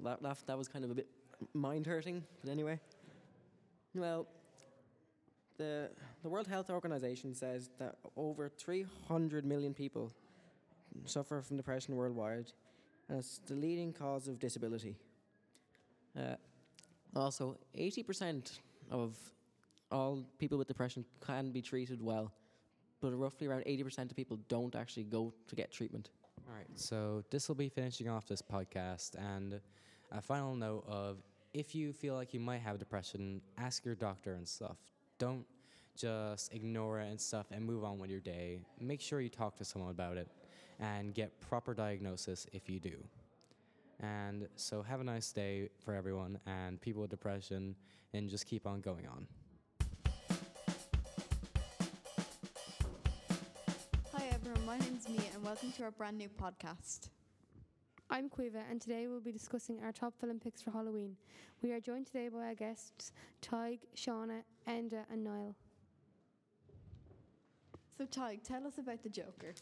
That, 0.03 0.21
that, 0.23 0.37
that 0.47 0.57
was 0.57 0.67
kind 0.67 0.83
of 0.83 0.91
a 0.91 0.95
bit 0.95 1.07
mind 1.53 1.85
hurting, 1.85 2.23
but 2.41 2.51
anyway. 2.51 2.79
Well, 3.95 4.27
the, 5.57 5.89
the 6.23 6.29
World 6.29 6.47
Health 6.47 6.69
Organization 6.69 7.33
says 7.35 7.69
that 7.79 7.95
over 8.15 8.49
300 8.49 9.45
million 9.45 9.73
people 9.73 10.11
suffer 11.05 11.41
from 11.41 11.57
depression 11.57 11.95
worldwide, 11.95 12.51
and 13.07 13.19
it's 13.19 13.39
the 13.45 13.55
leading 13.55 13.93
cause 13.93 14.27
of 14.27 14.39
disability. 14.39 14.95
Uh, 16.17 16.35
also, 17.15 17.57
80% 17.77 18.59
of 18.89 19.15
all 19.91 20.23
people 20.37 20.57
with 20.57 20.67
depression 20.67 21.05
can 21.25 21.51
be 21.51 21.61
treated 21.61 22.01
well, 22.01 22.31
but 23.01 23.11
roughly 23.13 23.47
around 23.47 23.63
80% 23.65 24.09
of 24.09 24.15
people 24.15 24.37
don't 24.47 24.75
actually 24.75 25.03
go 25.03 25.33
to 25.47 25.55
get 25.55 25.71
treatment. 25.71 26.09
All 26.47 26.55
right, 26.55 26.67
so 26.75 27.23
this 27.29 27.47
will 27.47 27.55
be 27.55 27.69
finishing 27.69 28.09
off 28.09 28.27
this 28.27 28.41
podcast. 28.41 29.15
And 29.17 29.59
a 30.11 30.21
final 30.21 30.55
note 30.55 30.83
of 30.87 31.17
if 31.53 31.75
you 31.75 31.93
feel 31.93 32.15
like 32.15 32.33
you 32.33 32.39
might 32.39 32.61
have 32.61 32.79
depression, 32.79 33.41
ask 33.57 33.85
your 33.85 33.95
doctor 33.95 34.33
and 34.33 34.47
stuff. 34.47 34.77
Don't 35.17 35.45
just 35.95 36.53
ignore 36.53 36.99
it 36.99 37.09
and 37.09 37.19
stuff 37.19 37.47
and 37.51 37.65
move 37.65 37.83
on 37.83 37.99
with 37.99 38.09
your 38.09 38.21
day. 38.21 38.59
Make 38.79 39.01
sure 39.01 39.19
you 39.19 39.29
talk 39.29 39.57
to 39.57 39.65
someone 39.65 39.91
about 39.91 40.17
it 40.17 40.27
and 40.79 41.13
get 41.13 41.39
proper 41.41 41.73
diagnosis 41.73 42.47
if 42.53 42.69
you 42.69 42.79
do. 42.79 43.03
And 44.01 44.47
so 44.55 44.81
have 44.81 45.01
a 45.01 45.03
nice 45.03 45.31
day 45.31 45.69
for 45.83 45.93
everyone 45.93 46.39
and 46.45 46.79
people 46.79 47.01
with 47.01 47.11
depression 47.11 47.75
and 48.13 48.29
just 48.29 48.45
keep 48.45 48.65
on 48.65 48.79
going 48.79 49.05
on. 49.07 49.27
Hi 54.13 54.25
everyone, 54.33 54.65
my 54.65 54.77
name's 54.77 55.09
Mia 55.09 55.19
and 55.33 55.43
welcome 55.43 55.73
to 55.73 55.83
our 55.83 55.91
brand 55.91 56.17
new 56.17 56.29
podcast. 56.29 57.09
I'm 58.09 58.29
Quiva, 58.29 58.63
and 58.71 58.81
today 58.81 59.07
we'll 59.07 59.19
be 59.19 59.33
discussing 59.33 59.81
our 59.83 59.91
top 59.91 60.13
film 60.19 60.39
picks 60.39 60.61
for 60.61 60.71
Halloween. 60.71 61.17
We 61.61 61.73
are 61.73 61.79
joined 61.81 62.07
today 62.07 62.29
by 62.29 62.45
our 62.45 62.55
guests 62.55 63.11
Tig, 63.41 63.81
Shauna, 63.95 64.43
Enda, 64.67 65.03
and 65.11 65.25
Niall. 65.25 65.55
So 67.97 68.05
Tig, 68.05 68.43
tell 68.43 68.65
us 68.65 68.77
about 68.77 69.03
the 69.03 69.09
Joker. 69.09 69.53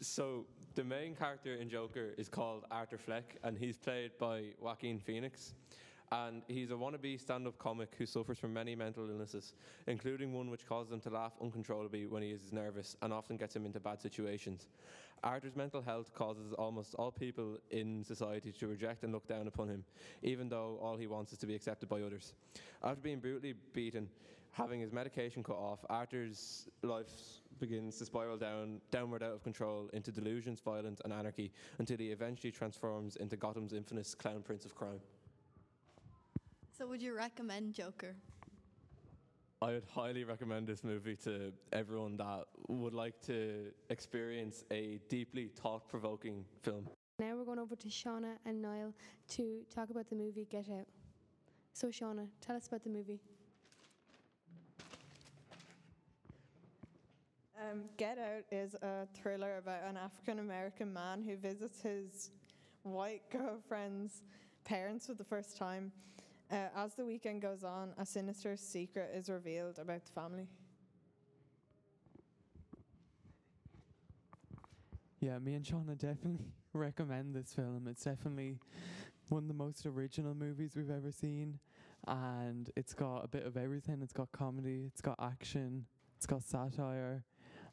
So 0.00 0.44
the 0.78 0.84
main 0.84 1.16
character 1.16 1.56
in 1.56 1.68
Joker 1.68 2.14
is 2.16 2.28
called 2.28 2.64
Arthur 2.70 2.98
Fleck, 2.98 3.34
and 3.42 3.58
he's 3.58 3.76
played 3.76 4.12
by 4.16 4.44
Joaquin 4.60 5.00
Phoenix. 5.00 5.54
And 6.12 6.42
he's 6.46 6.70
a 6.70 6.74
wannabe 6.74 7.20
stand-up 7.20 7.58
comic 7.58 7.96
who 7.98 8.06
suffers 8.06 8.38
from 8.38 8.52
many 8.52 8.76
mental 8.76 9.10
illnesses, 9.10 9.54
including 9.88 10.32
one 10.32 10.50
which 10.50 10.68
causes 10.68 10.92
him 10.92 11.00
to 11.00 11.10
laugh 11.10 11.32
uncontrollably 11.42 12.06
when 12.06 12.22
he 12.22 12.30
is 12.30 12.52
nervous 12.52 12.96
and 13.02 13.12
often 13.12 13.36
gets 13.36 13.56
him 13.56 13.66
into 13.66 13.80
bad 13.80 14.00
situations. 14.00 14.68
Arthur's 15.24 15.56
mental 15.56 15.82
health 15.82 16.14
causes 16.14 16.52
almost 16.52 16.94
all 16.94 17.10
people 17.10 17.58
in 17.72 18.04
society 18.04 18.52
to 18.52 18.68
reject 18.68 19.02
and 19.02 19.12
look 19.12 19.26
down 19.26 19.48
upon 19.48 19.68
him, 19.68 19.84
even 20.22 20.48
though 20.48 20.78
all 20.80 20.96
he 20.96 21.08
wants 21.08 21.32
is 21.32 21.38
to 21.38 21.46
be 21.46 21.56
accepted 21.56 21.88
by 21.88 22.02
others. 22.02 22.34
After 22.84 23.00
being 23.00 23.18
brutally 23.18 23.54
beaten, 23.72 24.08
having 24.58 24.80
his 24.80 24.92
medication 24.92 25.42
cut 25.42 25.56
off, 25.56 25.84
Arthur's 25.88 26.68
life 26.82 27.10
begins 27.60 27.96
to 27.98 28.04
spiral 28.04 28.36
down 28.36 28.80
downward 28.90 29.22
out 29.22 29.32
of 29.32 29.42
control 29.42 29.88
into 29.92 30.10
delusions, 30.10 30.60
violence, 30.60 31.00
and 31.04 31.12
anarchy 31.12 31.52
until 31.78 31.96
he 31.96 32.08
eventually 32.08 32.50
transforms 32.50 33.16
into 33.16 33.36
Gotham's 33.36 33.72
infamous 33.72 34.14
clown 34.14 34.42
prince 34.42 34.64
of 34.64 34.74
crime. 34.74 35.00
So 36.76 36.86
would 36.86 37.00
you 37.00 37.14
recommend 37.14 37.74
Joker? 37.74 38.14
I 39.60 39.72
would 39.72 39.86
highly 39.92 40.22
recommend 40.22 40.68
this 40.68 40.84
movie 40.84 41.16
to 41.24 41.52
everyone 41.72 42.16
that 42.18 42.44
would 42.68 42.94
like 42.94 43.20
to 43.22 43.72
experience 43.90 44.64
a 44.70 45.00
deeply 45.08 45.48
thought 45.48 45.88
provoking 45.88 46.44
film. 46.62 46.88
Now 47.18 47.34
we're 47.36 47.44
going 47.44 47.58
over 47.58 47.74
to 47.74 47.88
Shauna 47.88 48.34
and 48.44 48.62
Niall 48.62 48.94
to 49.30 49.62
talk 49.74 49.90
about 49.90 50.08
the 50.08 50.14
movie 50.14 50.46
Get 50.48 50.68
Out. 50.70 50.86
So, 51.72 51.88
Shauna, 51.88 52.28
tell 52.40 52.54
us 52.54 52.68
about 52.68 52.84
the 52.84 52.90
movie. 52.90 53.20
Um, 57.60 57.84
Get 57.96 58.18
Out 58.18 58.44
is 58.52 58.74
a 58.82 59.06
thriller 59.14 59.56
about 59.58 59.82
an 59.88 59.96
African 59.96 60.38
American 60.38 60.92
man 60.92 61.22
who 61.22 61.36
visits 61.36 61.80
his 61.80 62.30
white 62.84 63.22
girlfriend's 63.30 64.22
parents 64.64 65.06
for 65.06 65.14
the 65.14 65.24
first 65.24 65.56
time. 65.56 65.90
Uh, 66.52 66.68
as 66.76 66.94
the 66.94 67.04
weekend 67.04 67.42
goes 67.42 67.64
on, 67.64 67.92
a 67.98 68.06
sinister 68.06 68.56
secret 68.56 69.10
is 69.12 69.28
revealed 69.28 69.78
about 69.80 70.04
the 70.04 70.12
family. 70.12 70.46
Yeah, 75.20 75.38
me 75.40 75.54
and 75.54 75.66
Sean 75.66 75.84
Shauna 75.84 75.98
definitely 75.98 76.52
recommend 76.72 77.34
this 77.34 77.52
film. 77.52 77.88
It's 77.90 78.04
definitely 78.04 78.56
one 79.30 79.42
of 79.42 79.48
the 79.48 79.54
most 79.54 79.84
original 79.84 80.34
movies 80.34 80.76
we've 80.76 80.90
ever 80.90 81.10
seen. 81.10 81.58
And 82.06 82.70
it's 82.76 82.94
got 82.94 83.24
a 83.24 83.28
bit 83.28 83.44
of 83.44 83.56
everything. 83.56 83.98
It's 84.00 84.12
got 84.12 84.30
comedy, 84.30 84.84
it's 84.86 85.00
got 85.00 85.16
action, 85.20 85.86
it's 86.16 86.26
got 86.26 86.44
satire. 86.44 87.24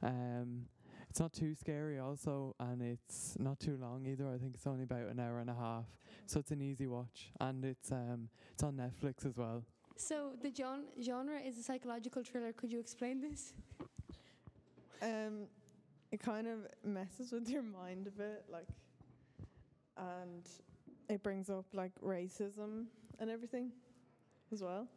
Um, 0.02 0.66
it's 1.10 1.20
not 1.20 1.34
too 1.34 1.56
scary 1.56 2.00
also, 2.00 2.56
and 2.60 2.82
it's 2.82 3.38
not 3.40 3.60
too 3.60 3.78
long 3.80 4.06
either. 4.06 4.28
I 4.28 4.38
think 4.38 4.54
it's 4.54 4.68
only 4.68 4.84
about 4.84 5.08
an 5.08 5.20
hour 5.20 5.40
and 5.40 5.50
a 5.50 5.54
half, 5.54 5.86
so 6.26 6.40
it's 6.40 6.52
an 6.52 6.62
easy 6.62 6.88
watch, 6.88 7.32
and 7.40 7.64
it's 7.64 7.92
um, 7.92 8.28
it's 8.52 8.64
on 8.64 8.74
Netflix 8.76 9.26
as 9.26 9.38
well. 9.38 9.64
So, 9.96 10.32
the 10.42 10.52
gen- 10.52 10.88
genre 11.02 11.40
is 11.40 11.58
a 11.58 11.64
psychological 11.64 12.22
thriller. 12.22 12.52
Could 12.52 12.70
you 12.70 12.80
explain 12.80 13.22
this? 13.22 13.54
Um, 15.02 15.48
it 16.12 16.20
kind 16.20 16.48
of 16.48 16.68
messes 16.84 17.32
with 17.32 17.48
your 17.48 17.64
mind 17.64 18.08
a 18.08 18.12
bit, 18.12 18.44
like, 18.52 18.68
and 19.98 20.46
it 21.08 21.24
brings 21.24 21.50
up 21.50 21.66
like 21.74 21.92
racism 22.04 22.88
and 23.20 23.30
everything 23.30 23.72
as 24.52 24.62
well. 24.62 24.88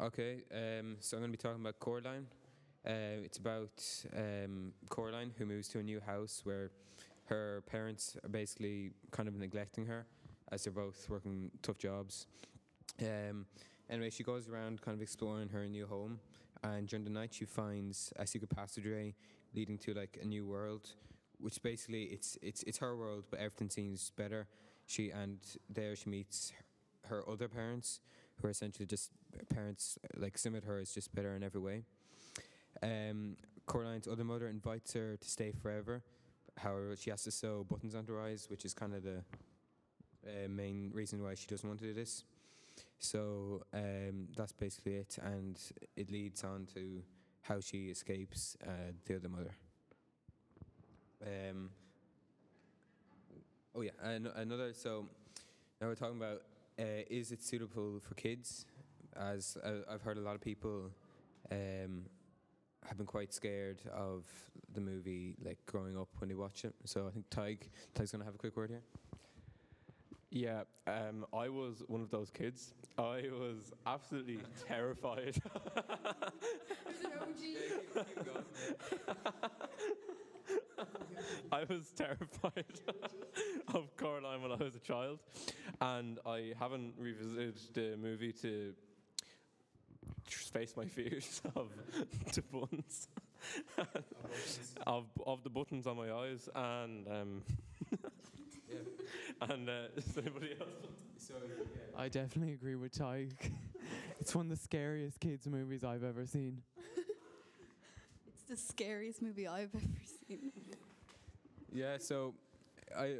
Okay, 0.00 0.42
um, 0.50 0.96
so 1.00 1.16
I'm 1.16 1.22
going 1.22 1.32
to 1.32 1.38
be 1.38 1.42
talking 1.42 1.60
about 1.60 1.78
Coraline. 1.78 2.26
Uh, 2.86 3.24
it's 3.24 3.38
about 3.38 3.82
um, 4.16 4.72
Coraline 4.88 5.32
who 5.36 5.44
moves 5.44 5.68
to 5.68 5.80
a 5.80 5.82
new 5.82 6.00
house 6.00 6.42
where 6.44 6.70
her 7.24 7.64
parents 7.66 8.16
are 8.22 8.28
basically 8.28 8.92
kind 9.10 9.28
of 9.28 9.34
neglecting 9.34 9.86
her 9.86 10.06
as 10.52 10.62
they're 10.62 10.72
both 10.72 11.10
working 11.10 11.50
tough 11.62 11.78
jobs. 11.78 12.28
Um, 13.00 13.46
anyway, 13.90 14.10
she 14.10 14.22
goes 14.22 14.48
around 14.48 14.82
kind 14.82 14.94
of 14.94 15.02
exploring 15.02 15.48
her 15.48 15.66
new 15.66 15.86
home, 15.86 16.20
and 16.62 16.86
during 16.86 17.04
the 17.04 17.10
night 17.10 17.34
she 17.34 17.44
finds 17.44 18.12
a 18.16 18.26
secret 18.26 18.50
passageway 18.54 19.14
leading 19.52 19.78
to 19.78 19.92
like 19.92 20.18
a 20.22 20.24
new 20.24 20.46
world, 20.46 20.90
which 21.38 21.60
basically 21.62 22.04
it's 22.04 22.38
it's 22.40 22.62
it's 22.62 22.78
her 22.78 22.96
world, 22.96 23.24
but 23.30 23.40
everything 23.40 23.68
seems 23.68 24.10
better. 24.10 24.46
She 24.86 25.10
and 25.10 25.38
there 25.68 25.96
she 25.96 26.08
meets 26.08 26.52
her 27.08 27.28
other 27.28 27.48
parents 27.48 28.00
who 28.36 28.46
are 28.46 28.50
essentially 28.50 28.86
just 28.86 29.10
parents 29.48 29.98
like 30.16 30.38
similar 30.38 30.60
to 30.60 30.66
her, 30.68 30.78
is 30.78 30.94
just 30.94 31.12
better 31.12 31.34
in 31.34 31.42
every 31.42 31.60
way. 31.60 31.82
Um, 32.82 33.36
Coraline's 33.66 34.06
other 34.06 34.24
mother 34.24 34.48
invites 34.48 34.92
her 34.94 35.16
to 35.16 35.28
stay 35.28 35.52
forever. 35.52 36.02
However, 36.58 36.96
she 36.96 37.10
has 37.10 37.22
to 37.24 37.30
sew 37.30 37.64
buttons 37.68 37.94
onto 37.94 38.14
her 38.14 38.22
eyes, 38.22 38.46
which 38.48 38.64
is 38.64 38.72
kind 38.72 38.94
of 38.94 39.02
the 39.02 39.22
uh, 40.26 40.48
main 40.48 40.90
reason 40.94 41.22
why 41.22 41.34
she 41.34 41.46
doesn't 41.46 41.68
want 41.68 41.80
to 41.80 41.86
do 41.86 41.92
this. 41.94 42.24
So 42.98 43.62
um, 43.74 44.28
that's 44.36 44.52
basically 44.52 44.94
it, 44.94 45.18
and 45.22 45.60
it 45.96 46.10
leads 46.10 46.44
on 46.44 46.66
to 46.74 47.02
how 47.42 47.60
she 47.60 47.86
escapes 47.86 48.56
uh, 48.66 48.92
the 49.06 49.16
other 49.16 49.28
mother. 49.28 49.54
Um, 51.22 51.70
oh 53.74 53.82
yeah, 53.82 53.90
an- 54.02 54.32
another. 54.36 54.72
So 54.72 55.06
now 55.80 55.88
we're 55.88 55.94
talking 55.94 56.16
about 56.16 56.42
uh, 56.78 57.04
is 57.08 57.32
it 57.32 57.42
suitable 57.42 58.00
for 58.00 58.14
kids? 58.14 58.66
As 59.14 59.56
uh, 59.64 59.90
I've 59.90 60.02
heard 60.02 60.18
a 60.18 60.20
lot 60.20 60.34
of 60.34 60.40
people 60.40 60.90
um, 61.50 62.02
have 62.86 62.96
been 62.96 63.06
quite 63.06 63.32
scared 63.32 63.80
of 63.92 64.24
the 64.74 64.80
movie, 64.80 65.34
like 65.44 65.58
growing 65.66 65.96
up 65.98 66.08
when 66.18 66.28
they 66.28 66.34
watch 66.34 66.64
it. 66.64 66.74
So 66.84 67.06
I 67.06 67.10
think 67.10 67.28
Tig, 67.30 67.70
Tig's 67.94 68.12
gonna 68.12 68.24
have 68.24 68.34
a 68.34 68.38
quick 68.38 68.56
word 68.56 68.70
here. 68.70 68.82
Yeah, 70.30 70.62
um, 70.86 71.24
I 71.32 71.48
was 71.48 71.82
one 71.86 72.02
of 72.02 72.10
those 72.10 72.30
kids. 72.30 72.74
I 72.98 73.24
was 73.32 73.72
absolutely 73.86 74.38
terrified. 74.68 75.40
I 81.52 81.64
was 81.64 81.90
terrified 81.96 82.64
of 83.74 83.96
Coraline 83.96 84.42
when 84.42 84.52
I 84.52 84.56
was 84.56 84.74
a 84.74 84.80
child, 84.80 85.20
and 85.80 86.18
I 86.26 86.52
haven't 86.58 86.94
revisited 86.98 87.58
the 87.72 87.96
movie 87.96 88.32
to 88.32 88.74
tr- 88.74 88.85
face 90.56 90.74
my 90.76 90.86
fears 90.86 91.42
of 91.56 91.68
the 92.34 92.42
buttons, 92.42 93.08
of 94.86 95.04
of 95.26 95.42
the 95.44 95.50
buttons 95.50 95.86
on 95.86 95.96
my 95.96 96.10
eyes, 96.10 96.48
and 96.54 97.06
um, 97.08 97.42
and 99.50 99.68
uh, 99.68 99.88
does 99.94 100.16
anybody 100.16 100.54
else? 100.58 101.32
I 101.96 102.08
definitely 102.08 102.54
agree 102.54 102.74
with 102.74 102.92
Ty. 102.92 103.28
it's 104.20 104.34
one 104.34 104.46
of 104.46 104.50
the 104.50 104.62
scariest 104.62 105.20
kids' 105.20 105.46
movies 105.46 105.84
I've 105.84 106.04
ever 106.04 106.24
seen. 106.24 106.62
It's 108.26 108.42
the 108.48 108.56
scariest 108.56 109.20
movie 109.20 109.46
I've 109.46 109.74
ever 109.74 109.84
seen. 110.26 110.52
Yeah, 111.70 111.98
so 111.98 112.32
I 112.96 113.16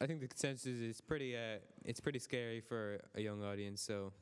I 0.00 0.06
think 0.06 0.20
the 0.20 0.28
consensus 0.28 0.78
is 0.78 1.00
pretty 1.02 1.36
uh 1.36 1.58
it's 1.84 2.00
pretty 2.00 2.20
scary 2.20 2.60
for 2.60 3.00
a 3.14 3.20
young 3.20 3.42
audience. 3.42 3.82
So 3.82 4.12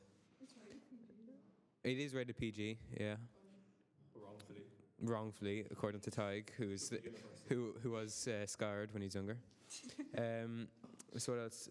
it 1.89 1.99
is 1.99 2.13
rated 2.13 2.37
PG. 2.37 2.77
Yeah. 2.99 3.15
Wrongfully. 4.15 4.61
Wrongfully, 5.01 5.65
according 5.71 6.01
to 6.01 6.11
Tig, 6.11 6.51
who's 6.57 6.89
the, 6.89 7.01
who 7.47 7.73
who 7.81 7.91
was 7.91 8.27
uh, 8.27 8.45
scarred 8.45 8.93
when 8.93 9.01
he's 9.01 9.15
younger. 9.15 9.37
um, 10.17 10.67
so 11.17 11.33
what 11.33 11.41
else? 11.41 11.69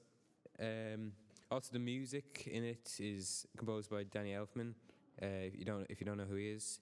Um, 0.60 1.12
also, 1.50 1.70
the 1.72 1.78
music 1.78 2.48
in 2.50 2.64
it 2.64 2.96
is 2.98 3.46
composed 3.56 3.90
by 3.90 4.02
Danny 4.04 4.32
Elfman. 4.32 4.74
Uh, 5.22 5.46
if 5.46 5.56
you 5.56 5.64
don't 5.64 5.86
if 5.88 6.00
you 6.00 6.06
don't 6.06 6.16
know 6.16 6.26
who 6.28 6.36
he 6.36 6.48
is, 6.48 6.80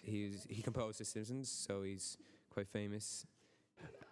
he's 0.00 0.46
he 0.48 0.62
composed 0.62 0.98
The 1.00 1.04
Simpsons, 1.04 1.50
so 1.50 1.82
he's 1.82 2.16
quite 2.50 2.68
famous. 2.68 3.26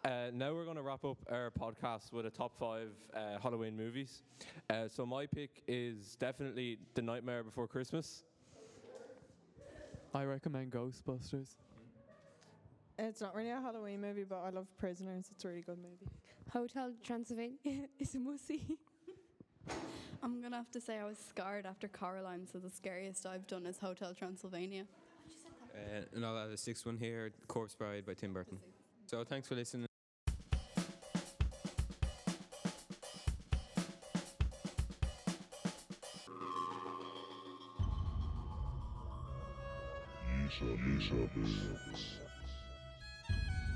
Uh, 0.05 0.31
now 0.33 0.55
we're 0.55 0.65
going 0.65 0.77
to 0.77 0.83
wrap 0.83 1.05
up 1.05 1.19
our 1.33 1.51
podcast 1.51 2.13
with 2.13 2.27
a 2.27 2.31
top 2.31 2.53
five 2.61 2.91
uh, 3.13 3.41
Halloween 3.43 3.77
movies. 3.77 4.23
Uh, 4.71 4.87
so 4.87 5.05
my 5.05 5.27
pick 5.27 5.65
is 5.67 6.15
definitely 6.21 6.79
The 6.95 7.03
Nightmare 7.03 7.43
Before 7.43 7.67
Christmas. 7.67 8.23
I 10.17 10.25
recommend 10.25 10.73
Ghostbusters. 10.73 11.57
It's 12.99 13.21
not 13.21 13.35
really 13.35 13.51
a 13.51 13.61
Halloween 13.61 14.01
movie, 14.01 14.25
but 14.25 14.43
I 14.43 14.49
love 14.49 14.67
Prisoners. 14.79 15.27
It's 15.31 15.45
a 15.45 15.49
really 15.49 15.61
good 15.61 15.77
movie. 15.77 16.11
Hotel 16.51 16.91
Transylvania 17.05 17.59
is 17.99 18.15
a 18.15 18.19
mussy. 18.19 18.79
I'm 20.23 20.41
gonna 20.41 20.57
have 20.57 20.71
to 20.71 20.81
say 20.81 20.99
I 20.99 21.05
was 21.05 21.19
scarred 21.19 21.67
after 21.67 21.87
Coraline, 21.87 22.47
so 22.51 22.59
the 22.59 22.71
scariest 22.71 23.27
I've 23.27 23.47
done 23.47 23.67
is 23.67 23.77
Hotel 23.77 24.15
Transylvania. 24.15 24.87
Uh, 25.75 26.01
and 26.15 26.25
I'll 26.25 26.39
add 26.39 26.49
a 26.49 26.57
sixth 26.57 26.87
one 26.87 26.97
here, 26.97 27.33
Corpse 27.47 27.75
Bride 27.75 28.07
by 28.07 28.15
Tim 28.15 28.33
Burton. 28.33 28.59
So 29.05 29.23
thanks 29.23 29.47
for 29.47 29.55
listening. 29.55 29.86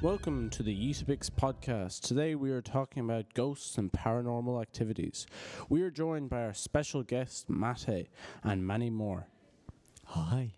Welcome 0.03 0.49
to 0.51 0.63
the 0.63 0.75
Yeetabix 0.75 1.29
podcast. 1.29 2.01
Today 2.01 2.35
we 2.35 2.51
are 2.53 2.63
talking 2.63 3.05
about 3.05 3.35
ghosts 3.35 3.77
and 3.77 3.93
paranormal 3.93 4.63
activities. 4.63 5.27
We 5.69 5.83
are 5.83 5.91
joined 5.91 6.31
by 6.31 6.43
our 6.43 6.55
special 6.55 7.03
guest, 7.03 7.51
Mate, 7.51 8.09
and 8.43 8.67
many 8.67 8.89
more. 8.89 9.27
Hi. 10.07 10.53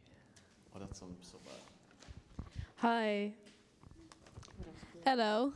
Oh, 0.76 0.78
that 0.78 0.96
sounds 0.96 1.28
so 1.32 1.38
bad. 1.44 2.46
Hi. 2.76 3.32
Hello. 5.04 5.54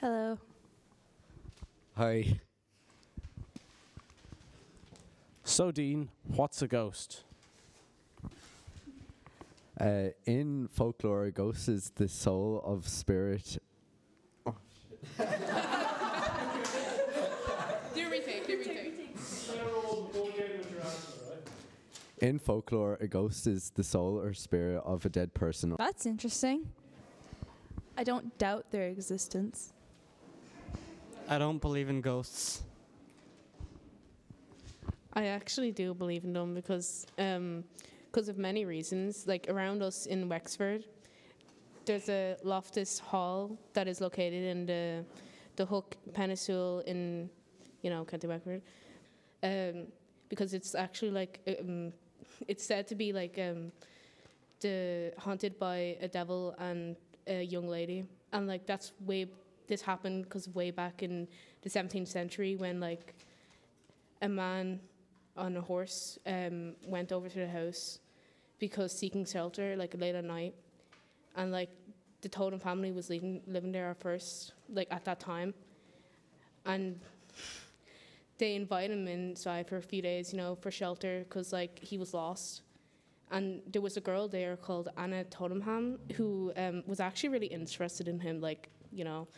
Hello. 0.00 0.38
Hi. 1.96 2.40
So, 5.44 5.70
Dean, 5.70 6.08
what's 6.24 6.60
a 6.62 6.66
ghost? 6.66 7.25
Uh, 9.78 10.08
in 10.24 10.68
folklore, 10.68 11.24
a 11.24 11.30
ghost 11.30 11.68
is 11.68 11.90
the 11.96 12.08
soul 12.08 12.62
of 12.64 12.88
spirit. 12.88 13.58
Do 17.94 18.10
retake, 18.10 18.46
do 18.46 18.58
retake. 18.58 19.16
In 22.18 22.38
folklore, 22.38 22.96
a 23.00 23.06
ghost 23.06 23.46
is 23.46 23.70
the 23.74 23.84
soul 23.84 24.18
or 24.18 24.32
spirit 24.32 24.82
of 24.84 25.04
a 25.04 25.10
dead 25.10 25.34
person. 25.34 25.76
That's 25.78 26.06
interesting. 26.06 26.70
I 27.98 28.04
don't 28.04 28.36
doubt 28.38 28.70
their 28.70 28.88
existence. 28.88 29.74
I 31.28 31.38
don't 31.38 31.60
believe 31.60 31.90
in 31.90 32.00
ghosts. 32.00 32.62
I 35.12 35.26
actually 35.26 35.72
do 35.72 35.92
believe 35.92 36.24
in 36.24 36.32
them 36.32 36.54
because 36.54 37.06
um, 37.18 37.64
because 38.16 38.30
of 38.30 38.38
many 38.38 38.64
reasons. 38.64 39.26
Like 39.26 39.46
around 39.50 39.82
us 39.82 40.06
in 40.06 40.26
Wexford, 40.26 40.86
there's 41.84 42.08
a 42.08 42.36
Loftus 42.42 42.98
Hall 42.98 43.58
that 43.74 43.86
is 43.86 44.00
located 44.00 44.42
in 44.42 44.64
the 44.64 45.04
the 45.56 45.66
Hook 45.66 45.96
Peninsula 46.14 46.82
in 46.86 47.28
you 47.82 47.90
know 47.90 48.06
County 48.06 48.26
Wexford, 48.26 48.62
um, 49.42 49.88
because 50.30 50.54
it's 50.54 50.74
actually 50.74 51.10
like 51.10 51.40
um, 51.60 51.92
it's 52.48 52.64
said 52.64 52.88
to 52.88 52.94
be 52.94 53.12
like 53.12 53.38
um, 53.38 53.70
the 54.60 55.12
haunted 55.18 55.58
by 55.58 55.98
a 56.00 56.08
devil 56.08 56.54
and 56.58 56.96
a 57.26 57.42
young 57.42 57.68
lady, 57.68 58.06
and 58.32 58.48
like 58.48 58.64
that's 58.64 58.92
way 59.00 59.26
this 59.68 59.82
happened 59.82 60.24
because 60.24 60.48
way 60.48 60.70
back 60.70 61.02
in 61.02 61.28
the 61.60 61.68
17th 61.68 62.08
century 62.08 62.56
when 62.56 62.80
like 62.80 63.14
a 64.22 64.28
man 64.28 64.80
on 65.36 65.54
a 65.58 65.60
horse 65.60 66.18
um, 66.26 66.74
went 66.86 67.12
over 67.12 67.28
to 67.28 67.40
the 67.40 67.48
house 67.48 67.98
because 68.58 68.96
seeking 68.96 69.24
shelter 69.24 69.76
like 69.76 69.94
late 69.98 70.14
at 70.14 70.24
night. 70.24 70.54
And 71.36 71.52
like 71.52 71.70
the 72.22 72.28
Tottenham 72.28 72.60
family 72.60 72.92
was 72.92 73.10
living 73.10 73.42
living 73.46 73.72
there 73.72 73.90
at 73.90 74.00
first 74.00 74.52
like 74.68 74.88
at 74.90 75.04
that 75.04 75.20
time. 75.20 75.54
And 76.64 76.98
they 78.38 78.54
invited 78.54 78.98
him 78.98 79.08
inside 79.08 79.68
for 79.68 79.76
a 79.76 79.82
few 79.82 80.02
days 80.02 80.32
you 80.32 80.38
know 80.38 80.56
for 80.56 80.70
shelter 80.70 81.24
because 81.28 81.52
like 81.52 81.78
he 81.80 81.98
was 81.98 82.14
lost. 82.14 82.62
And 83.30 83.60
there 83.72 83.82
was 83.82 83.96
a 83.96 84.00
girl 84.00 84.28
there 84.28 84.56
called 84.56 84.88
Anna 84.96 85.24
Tottenham 85.24 85.98
who 86.14 86.52
um, 86.56 86.84
was 86.86 87.00
actually 87.00 87.30
really 87.30 87.48
interested 87.48 88.08
in 88.08 88.20
him 88.20 88.40
like 88.40 88.68
you 88.92 89.04
know. 89.04 89.28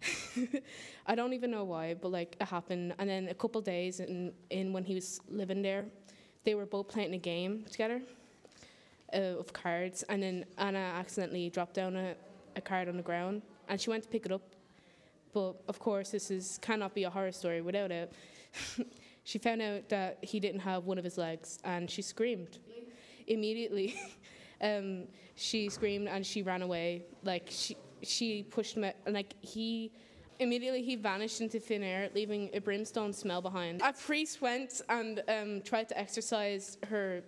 I 1.06 1.16
don't 1.16 1.32
even 1.32 1.50
know 1.50 1.64
why, 1.64 1.94
but 1.94 2.12
like 2.12 2.36
it 2.40 2.46
happened. 2.46 2.94
And 3.00 3.10
then 3.10 3.28
a 3.28 3.34
couple 3.34 3.60
days 3.60 3.98
in, 3.98 4.32
in 4.50 4.72
when 4.72 4.84
he 4.84 4.94
was 4.94 5.20
living 5.28 5.60
there, 5.60 5.86
they 6.44 6.54
were 6.54 6.66
both 6.66 6.86
playing 6.86 7.14
a 7.14 7.18
game 7.18 7.64
together 7.68 8.00
uh, 9.14 9.38
of 9.38 9.52
cards. 9.52 10.02
And 10.08 10.22
then 10.22 10.44
Anna 10.56 10.78
accidentally 10.78 11.50
dropped 11.50 11.74
down 11.74 11.96
a, 11.96 12.14
a 12.56 12.60
card 12.60 12.88
on 12.88 12.96
the 12.96 13.02
ground, 13.02 13.42
and 13.68 13.80
she 13.80 13.90
went 13.90 14.02
to 14.04 14.08
pick 14.08 14.26
it 14.26 14.32
up. 14.32 14.42
But 15.32 15.54
of 15.68 15.78
course, 15.78 16.10
this 16.10 16.30
is 16.30 16.58
cannot 16.62 16.94
be 16.94 17.04
a 17.04 17.10
horror 17.10 17.32
story 17.32 17.60
without 17.60 17.90
it. 17.90 18.12
she 19.24 19.38
found 19.38 19.60
out 19.60 19.88
that 19.90 20.18
he 20.22 20.40
didn't 20.40 20.60
have 20.60 20.84
one 20.84 20.98
of 20.98 21.04
his 21.04 21.18
legs, 21.18 21.58
and 21.64 21.90
she 21.90 22.02
screamed 22.02 22.58
immediately. 23.26 24.00
um, 24.62 25.04
she 25.34 25.68
screamed 25.68 26.08
and 26.08 26.26
she 26.26 26.42
ran 26.42 26.62
away. 26.62 27.04
Like 27.22 27.46
she 27.50 27.76
she 28.02 28.42
pushed 28.42 28.76
him 28.76 28.84
out, 28.84 28.94
and 29.06 29.14
like 29.14 29.34
he 29.40 29.92
immediately 30.40 30.82
he 30.82 30.96
vanished 30.96 31.40
into 31.40 31.58
thin 31.60 31.82
air, 31.82 32.08
leaving 32.14 32.50
a 32.52 32.60
brimstone 32.60 33.12
smell 33.12 33.42
behind. 33.42 33.80
A 33.82 33.92
priest 33.92 34.40
went 34.40 34.80
and 34.88 35.22
um, 35.28 35.60
tried 35.62 35.88
to 35.88 35.98
exorcise 35.98 36.78
her, 36.88 37.22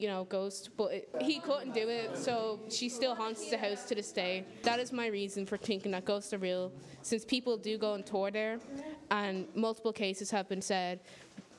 you 0.00 0.08
know, 0.08 0.24
ghost, 0.24 0.70
but 0.78 0.92
it, 0.92 1.14
he 1.20 1.40
couldn't 1.40 1.74
do 1.74 1.86
it, 1.88 2.16
so 2.16 2.58
she 2.70 2.88
still 2.88 3.14
haunts 3.14 3.50
the 3.50 3.58
house 3.58 3.84
to 3.84 3.94
this 3.94 4.10
day. 4.12 4.46
That 4.62 4.80
is 4.80 4.92
my 4.92 5.08
reason 5.08 5.44
for 5.44 5.58
thinking 5.58 5.92
that 5.92 6.06
ghosts 6.06 6.32
are 6.32 6.38
real, 6.38 6.72
since 7.02 7.22
people 7.22 7.58
do 7.58 7.76
go 7.76 7.92
and 7.92 8.04
tour 8.04 8.30
there, 8.30 8.58
and 9.10 9.46
multiple 9.54 9.92
cases 9.92 10.30
have 10.30 10.48
been 10.48 10.62
said, 10.62 11.00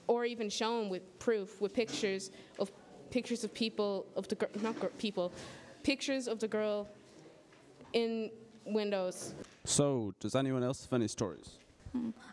or 0.07 0.25
even 0.25 0.49
shown 0.49 0.89
with 0.89 1.03
proof, 1.19 1.61
with 1.61 1.73
pictures 1.73 2.31
of 2.57 2.71
pictures 3.11 3.43
of 3.43 3.53
people 3.53 4.07
of 4.15 4.27
the 4.27 4.37
not 4.61 4.79
gir- 4.79 4.91
people, 4.97 5.31
pictures 5.83 6.27
of 6.27 6.39
the 6.39 6.47
girl 6.47 6.87
in 7.93 8.31
windows. 8.65 9.35
So, 9.65 10.15
does 10.19 10.33
anyone 10.33 10.63
else 10.63 10.83
have 10.85 10.93
any 10.93 11.07
stories? 11.07 11.59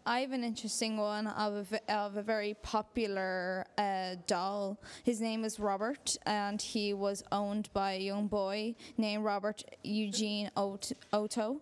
I 0.06 0.20
have 0.20 0.32
an 0.32 0.44
interesting 0.44 0.96
one 0.96 1.26
of 1.26 1.72
a, 1.72 1.92
of 1.92 2.16
a 2.16 2.22
very 2.22 2.54
popular 2.62 3.66
uh, 3.76 4.14
doll. 4.26 4.78
His 5.02 5.20
name 5.20 5.44
is 5.44 5.58
Robert, 5.58 6.16
and 6.26 6.62
he 6.62 6.94
was 6.94 7.24
owned 7.32 7.68
by 7.72 7.94
a 7.94 8.00
young 8.00 8.28
boy 8.28 8.76
named 8.96 9.24
Robert 9.24 9.64
Eugene 9.82 10.50
Ot- 10.56 10.92
Otto. 11.12 11.60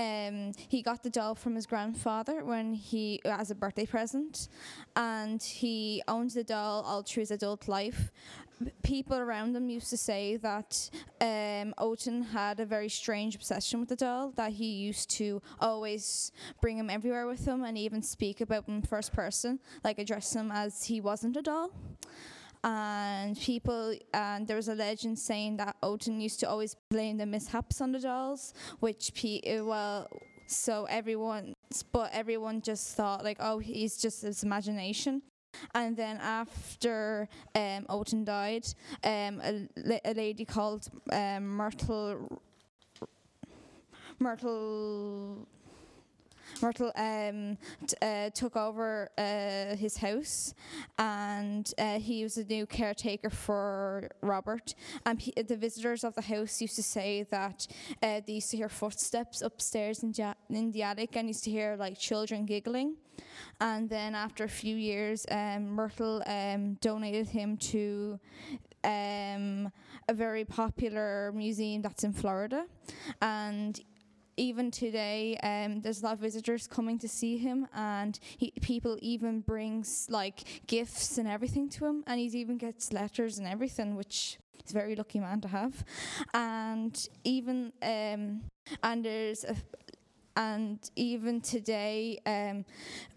Um, 0.00 0.52
he 0.68 0.80
got 0.82 1.02
the 1.02 1.10
doll 1.10 1.34
from 1.34 1.54
his 1.54 1.66
grandfather 1.66 2.42
when 2.42 2.72
he 2.72 3.20
as 3.24 3.50
a 3.50 3.54
birthday 3.54 3.84
present, 3.84 4.48
and 4.96 5.42
he 5.42 6.02
owned 6.08 6.30
the 6.30 6.44
doll 6.44 6.82
all 6.86 7.02
through 7.02 7.22
his 7.22 7.30
adult 7.30 7.68
life. 7.68 8.10
People 8.82 9.16
around 9.16 9.56
him 9.56 9.68
used 9.68 9.90
to 9.90 9.96
say 9.96 10.36
that 10.36 10.90
um, 11.20 11.74
Oton 11.78 12.22
had 12.22 12.60
a 12.60 12.66
very 12.66 12.88
strange 12.88 13.34
obsession 13.34 13.80
with 13.80 13.88
the 13.90 13.96
doll. 13.96 14.32
That 14.36 14.52
he 14.52 14.70
used 14.70 15.10
to 15.18 15.42
always 15.60 16.32
bring 16.62 16.78
him 16.78 16.88
everywhere 16.88 17.26
with 17.26 17.46
him, 17.46 17.62
and 17.62 17.76
even 17.76 18.02
speak 18.02 18.40
about 18.40 18.66
him 18.68 18.80
first 18.82 19.12
person, 19.12 19.60
like 19.84 19.98
address 19.98 20.34
him 20.34 20.50
as 20.50 20.84
he 20.84 21.00
wasn't 21.00 21.36
a 21.36 21.42
doll 21.42 21.72
and 22.62 23.38
people 23.38 23.94
and 24.12 24.46
there 24.46 24.56
was 24.56 24.68
a 24.68 24.74
legend 24.74 25.18
saying 25.18 25.56
that 25.56 25.76
Odin 25.82 26.20
used 26.20 26.40
to 26.40 26.48
always 26.48 26.76
blame 26.90 27.16
the 27.16 27.26
mishaps 27.26 27.80
on 27.80 27.92
the 27.92 27.98
dolls, 27.98 28.52
which 28.80 29.12
uh, 29.24 29.64
well, 29.64 30.08
so 30.46 30.84
everyone, 30.90 31.54
but 31.92 32.10
everyone 32.12 32.60
just 32.60 32.96
thought 32.96 33.24
like, 33.24 33.38
oh, 33.40 33.58
he's 33.58 33.96
just 33.96 34.22
his 34.22 34.42
imagination. 34.42 35.22
And 35.74 35.96
then 35.96 36.18
after 36.18 37.28
um, 37.54 37.86
Odin 37.88 38.24
died, 38.24 38.66
um, 39.02 39.40
a, 39.42 39.68
a 40.04 40.14
lady 40.14 40.44
called 40.44 40.88
um, 41.12 41.48
Myrtle 41.48 42.40
Myrtle 44.18 45.48
Myrtle 46.60 46.92
um, 46.96 47.56
t- 47.86 47.96
uh, 48.02 48.30
took 48.30 48.56
over 48.56 49.08
uh, 49.16 49.76
his 49.76 49.96
house, 49.96 50.54
and 50.98 51.72
uh, 51.78 51.98
he 51.98 52.22
was 52.22 52.36
a 52.36 52.44
new 52.44 52.66
caretaker 52.66 53.30
for 53.30 54.10
Robert. 54.20 54.74
And 55.06 55.20
the 55.36 55.56
visitors 55.56 56.04
of 56.04 56.14
the 56.14 56.22
house 56.22 56.60
used 56.60 56.76
to 56.76 56.82
say 56.82 57.24
that 57.30 57.66
uh, 58.02 58.20
they 58.26 58.34
used 58.34 58.50
to 58.50 58.56
hear 58.56 58.68
footsteps 58.68 59.42
upstairs 59.42 60.02
in, 60.02 60.12
ja- 60.14 60.34
in 60.48 60.72
the 60.72 60.82
attic, 60.82 61.16
and 61.16 61.28
used 61.28 61.44
to 61.44 61.50
hear 61.50 61.76
like 61.76 61.98
children 61.98 62.46
giggling. 62.46 62.96
And 63.60 63.88
then 63.88 64.14
after 64.14 64.44
a 64.44 64.48
few 64.48 64.76
years, 64.76 65.26
um, 65.30 65.68
Myrtle 65.68 66.22
um, 66.26 66.74
donated 66.80 67.28
him 67.28 67.56
to 67.58 68.18
um, 68.82 69.70
a 70.08 70.14
very 70.14 70.44
popular 70.44 71.30
museum 71.34 71.82
that's 71.82 72.02
in 72.02 72.12
Florida, 72.12 72.64
and 73.20 73.78
even 74.40 74.70
today, 74.70 75.36
um, 75.42 75.82
there's 75.82 76.00
a 76.00 76.04
lot 76.04 76.14
of 76.14 76.18
visitors 76.18 76.66
coming 76.66 76.98
to 76.98 77.08
see 77.08 77.36
him, 77.36 77.68
and 77.74 78.18
he, 78.38 78.52
people 78.62 78.98
even 79.02 79.40
brings 79.40 80.06
like 80.08 80.44
gifts 80.66 81.18
and 81.18 81.28
everything 81.28 81.68
to 81.68 81.86
him, 81.86 82.02
and 82.06 82.18
he 82.18 82.26
even 82.26 82.56
gets 82.56 82.92
letters 82.92 83.38
and 83.38 83.46
everything, 83.46 83.96
which 83.96 84.38
he's 84.62 84.70
a 84.70 84.74
very 84.74 84.96
lucky 84.96 85.20
man 85.20 85.40
to 85.42 85.48
have. 85.48 85.84
And 86.32 87.08
even 87.22 87.72
um, 87.82 88.40
and 88.82 89.04
there's 89.04 89.44
a 89.44 89.54
and 90.40 90.90
even 90.96 91.42
today, 91.42 92.18
um, 92.24 92.64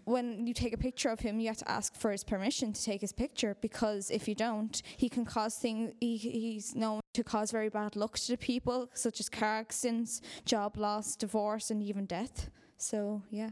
when 0.04 0.46
you 0.46 0.52
take 0.52 0.74
a 0.74 0.76
picture 0.76 1.08
of 1.08 1.20
him, 1.20 1.40
you 1.40 1.48
have 1.48 1.56
to 1.56 1.70
ask 1.70 1.96
for 1.96 2.10
his 2.12 2.22
permission 2.22 2.74
to 2.74 2.84
take 2.84 3.00
his 3.00 3.12
picture 3.12 3.56
because 3.62 4.10
if 4.10 4.28
you 4.28 4.34
don't, 4.34 4.82
he 4.98 5.08
can 5.08 5.24
cause 5.24 5.54
things. 5.54 5.94
He, 6.02 6.18
he's 6.18 6.74
known 6.74 7.00
to 7.14 7.24
cause 7.24 7.50
very 7.50 7.70
bad 7.70 7.96
luck 7.96 8.18
to 8.18 8.32
the 8.32 8.36
people, 8.36 8.90
such 8.92 9.20
as 9.20 9.30
car 9.30 9.56
accidents, 9.56 10.20
job 10.44 10.76
loss, 10.76 11.16
divorce, 11.16 11.70
and 11.70 11.82
even 11.82 12.04
death. 12.04 12.50
So 12.76 13.22
yeah. 13.30 13.50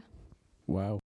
Wow. 0.67 0.99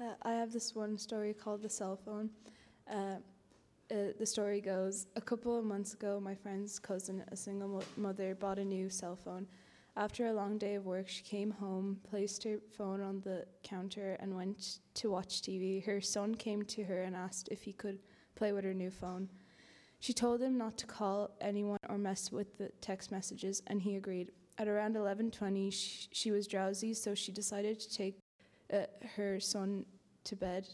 Uh, 0.00 0.14
I 0.22 0.32
have 0.32 0.52
this 0.52 0.74
one 0.74 0.98
story 0.98 1.34
called 1.34 1.62
The 1.62 1.68
Cell 1.68 1.96
Phone. 2.04 2.30
Uh, 2.90 3.18
uh, 3.90 4.12
the 4.18 4.26
story 4.26 4.60
goes 4.60 5.06
A 5.16 5.20
couple 5.20 5.58
of 5.58 5.64
months 5.64 5.94
ago, 5.94 6.20
my 6.20 6.34
friend's 6.34 6.78
cousin, 6.78 7.24
a 7.30 7.36
single 7.36 7.68
mo- 7.68 7.82
mother, 7.96 8.34
bought 8.34 8.58
a 8.58 8.64
new 8.64 8.88
cell 8.88 9.16
phone. 9.16 9.46
After 9.96 10.26
a 10.26 10.32
long 10.32 10.56
day 10.56 10.74
of 10.74 10.86
work, 10.86 11.08
she 11.08 11.22
came 11.22 11.50
home, 11.50 11.98
placed 12.08 12.44
her 12.44 12.58
phone 12.76 13.02
on 13.02 13.20
the 13.20 13.44
counter, 13.62 14.16
and 14.20 14.34
went 14.34 14.78
to 14.94 15.10
watch 15.10 15.42
TV. 15.42 15.84
Her 15.84 16.00
son 16.00 16.34
came 16.34 16.62
to 16.64 16.84
her 16.84 17.02
and 17.02 17.14
asked 17.14 17.48
if 17.50 17.62
he 17.62 17.72
could 17.72 17.98
play 18.34 18.52
with 18.52 18.64
her 18.64 18.72
new 18.72 18.90
phone. 18.90 19.28
She 20.00 20.12
told 20.14 20.40
him 20.40 20.56
not 20.56 20.78
to 20.78 20.86
call 20.86 21.30
anyone 21.40 21.78
or 21.88 21.98
mess 21.98 22.32
with 22.32 22.56
the 22.56 22.70
text 22.80 23.12
messages, 23.12 23.62
and 23.66 23.82
he 23.82 23.96
agreed. 23.96 24.30
At 24.58 24.66
around 24.66 24.96
11:20, 24.96 25.70
sh- 25.70 26.08
she 26.10 26.30
was 26.30 26.46
drowsy, 26.46 26.94
so 26.94 27.14
she 27.14 27.30
decided 27.32 27.78
to 27.80 27.92
take 27.92 28.18
uh, 28.72 28.86
her 29.16 29.38
son 29.40 29.84
to 30.24 30.36
bed. 30.36 30.68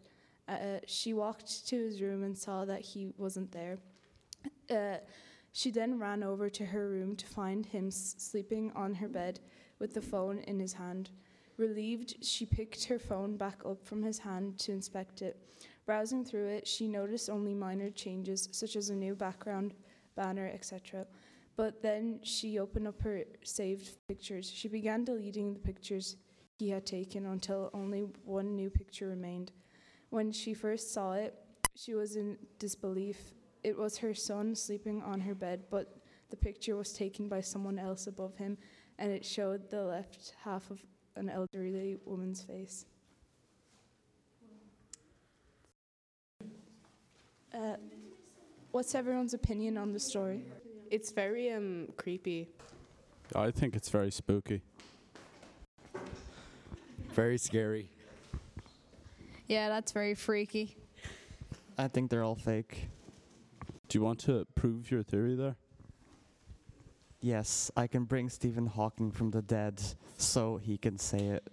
Uh, 0.49 0.81
she 0.87 1.13
walked 1.13 1.67
to 1.69 1.77
his 1.77 2.01
room 2.01 2.23
and 2.23 2.37
saw 2.37 2.65
that 2.65 2.81
he 2.81 3.09
wasn't 3.19 3.53
there. 3.53 3.79
Uh, 4.71 4.97
she 5.53 5.71
then 5.71 5.99
ran 5.99 6.23
over 6.23 6.49
to 6.49 6.65
her 6.65 6.89
room 6.89 7.17
to 7.17 7.27
find 7.27 7.67
him 7.67 7.91
sleeping 7.91 8.73
on 8.75 8.95
her 8.95 9.09
bed 9.09 9.41
with 9.79 9.95
the 9.95 10.01
phone 10.01 10.39
in 10.41 10.59
his 10.59 10.73
hand. 10.73 11.11
Relieved, 11.57 12.25
she 12.25 12.47
picked 12.47 12.85
her 12.85 12.99
phone 12.99 13.37
back 13.37 13.61
up 13.67 13.85
from 13.85 14.03
his 14.03 14.19
hand 14.19 14.59
to 14.61 14.73
inspect 14.73 15.23
it. 15.23 15.37
Browsing 15.87 16.25
through 16.25 16.47
it, 16.49 16.67
she 16.69 16.87
noticed 16.87 17.29
only 17.29 17.55
minor 17.55 17.91
changes, 17.91 18.49
such 18.53 18.77
as 18.77 18.91
a 18.91 18.95
new 18.95 19.15
background, 19.15 19.75
banner, 20.15 20.51
etc. 20.55 21.07
But 21.57 21.83
then 21.83 22.21
she 22.23 22.59
opened 22.59 22.87
up 22.87 23.01
her 23.03 23.25
saved 23.43 23.91
pictures. 24.07 24.49
She 24.49 24.69
began 24.69 25.05
deleting 25.05 25.53
the 25.53 25.59
pictures 25.59 26.17
he 26.59 26.71
had 26.71 26.87
taken 26.87 27.27
until 27.27 27.71
only 27.75 28.03
one 28.25 28.55
new 28.55 28.71
picture 28.71 29.09
remained. 29.09 29.51
When 30.11 30.33
she 30.33 30.55
first 30.55 30.93
saw 30.93 31.13
it, 31.13 31.35
she 31.75 31.95
was 31.95 32.17
in 32.17 32.39
disbelief. 32.59 33.35
It 33.63 33.77
was 33.77 33.99
her 33.99 34.15
son 34.15 34.55
sleeping 34.55 35.03
on 35.03 35.21
her 35.21 35.35
bed, 35.35 35.65
but 35.71 35.99
the 36.31 36.37
picture 36.37 36.77
was 36.77 36.93
taken 36.93 37.29
by 37.29 37.41
someone 37.41 37.79
else 37.79 38.07
above 38.07 38.37
him, 38.37 38.57
and 38.99 39.13
it 39.13 39.25
showed 39.25 39.71
the 39.71 39.83
left 39.83 40.35
half 40.43 40.71
of 40.71 40.81
an 41.17 41.29
elderly 41.29 41.97
woman's 42.05 42.43
face. 42.43 42.87
Uh, 47.55 47.77
what's 48.71 48.95
everyone's 48.95 49.35
opinion 49.35 49.77
on 49.77 49.93
the 49.93 50.01
story? 50.01 50.45
It's 50.91 51.11
very 51.11 51.51
um 51.53 51.89
creepy. 51.97 52.49
I 53.35 53.51
think 53.51 53.75
it's 53.75 53.89
very 53.89 54.11
spooky. 54.11 54.63
Very 57.11 57.39
scary. 57.39 57.91
Yeah, 59.49 59.71
that's 59.71 59.93
very 59.93 60.15
freaky. 60.15 60.77
I 61.79 61.89
think 61.89 62.11
they're 62.11 62.23
all 62.23 62.37
fake. 62.37 62.89
Do 63.89 63.99
you 63.99 64.05
want 64.05 64.21
to 64.21 64.47
prove 64.55 64.91
your 64.91 65.03
theory 65.03 65.35
there? 65.35 65.57
Yes, 67.21 67.71
I 67.75 67.87
can 67.87 68.05
bring 68.05 68.29
Stephen 68.29 68.67
Hawking 68.67 69.11
from 69.11 69.31
the 69.31 69.43
dead 69.43 69.81
so 70.19 70.59
he 70.59 70.77
can 70.77 70.99
say 70.99 71.19
it. 71.19 71.49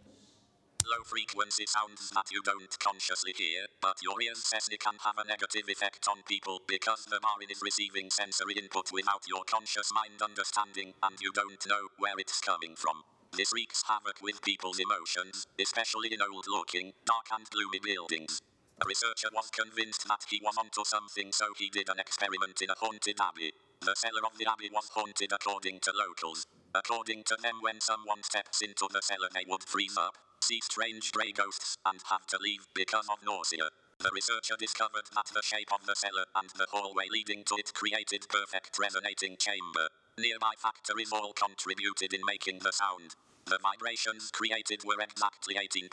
Low 0.85 1.03
frequency 1.03 1.65
sounds 1.65 2.11
that 2.11 2.29
you 2.31 2.41
don't 2.43 2.77
consciously 2.79 3.33
hear, 3.35 3.65
but 3.81 3.97
your 4.03 4.21
ears 4.21 4.43
says 4.43 4.67
they 4.69 4.77
can 4.77 4.93
have 5.03 5.17
a 5.17 5.27
negative 5.27 5.63
effect 5.67 6.07
on 6.07 6.17
people 6.27 6.61
because 6.67 7.05
the 7.05 7.19
brain 7.19 7.49
is 7.49 7.61
receiving 7.63 8.11
sensory 8.11 8.53
input 8.53 8.91
without 8.91 9.23
your 9.27 9.43
conscious 9.45 9.89
mind 9.95 10.21
understanding, 10.21 10.93
and 11.01 11.15
you 11.21 11.31
don't 11.31 11.65
know 11.67 11.87
where 11.97 12.13
it's 12.19 12.39
coming 12.41 12.75
from. 12.75 13.01
This 13.35 13.51
wreaks 13.53 13.83
havoc 13.83 14.21
with 14.21 14.41
people's 14.41 14.79
emotions, 14.79 15.45
especially 15.59 16.13
in 16.13 16.21
old 16.21 16.45
looking, 16.47 16.93
dark 17.05 17.27
and 17.33 17.49
gloomy 17.49 17.79
buildings. 17.83 18.41
A 18.81 18.87
researcher 18.87 19.27
was 19.33 19.49
convinced 19.49 20.07
that 20.07 20.23
he 20.29 20.39
was 20.41 20.55
onto 20.57 20.85
something, 20.85 21.33
so 21.33 21.47
he 21.57 21.69
did 21.69 21.89
an 21.89 21.99
experiment 21.99 22.61
in 22.61 22.69
a 22.69 22.75
haunted 22.79 23.19
abbey. 23.19 23.51
The 23.81 23.95
cellar 23.95 24.25
of 24.25 24.37
the 24.37 24.49
abbey 24.49 24.69
was 24.71 24.89
haunted 24.93 25.33
according 25.33 25.81
to 25.81 25.91
locals. 25.91 26.47
According 26.73 27.25
to 27.25 27.37
them, 27.41 27.59
when 27.61 27.81
someone 27.81 28.23
steps 28.23 28.61
into 28.61 28.87
the 28.91 29.01
cellar, 29.01 29.27
they 29.33 29.43
would 29.47 29.63
freeze 29.63 29.97
up, 29.97 30.15
see 30.41 30.61
strange 30.61 31.11
grey 31.11 31.33
ghosts, 31.33 31.77
and 31.85 31.99
have 32.09 32.25
to 32.27 32.37
leave 32.39 32.67
because 32.73 33.07
of 33.11 33.19
nausea. 33.25 33.67
The 33.99 34.11
researcher 34.13 34.55
discovered 34.57 35.07
that 35.13 35.27
the 35.33 35.41
shape 35.43 35.73
of 35.73 35.85
the 35.85 35.95
cellar 35.95 36.25
and 36.35 36.49
the 36.55 36.67
hallway 36.71 37.07
leading 37.11 37.43
to 37.45 37.55
it 37.55 37.73
created 37.73 38.27
perfect 38.29 38.79
resonating 38.79 39.35
chamber. 39.37 39.89
Nearby 40.17 40.55
factories 40.57 41.11
all 41.11 41.33
contributed 41.33 42.13
in 42.13 42.21
making 42.25 42.59
the 42.63 42.71
sound. 42.71 43.19
The 43.51 43.59
vibrations 43.59 44.31
created 44.31 44.79
were 44.87 45.03
exactly 45.03 45.55
18.9 45.59 45.91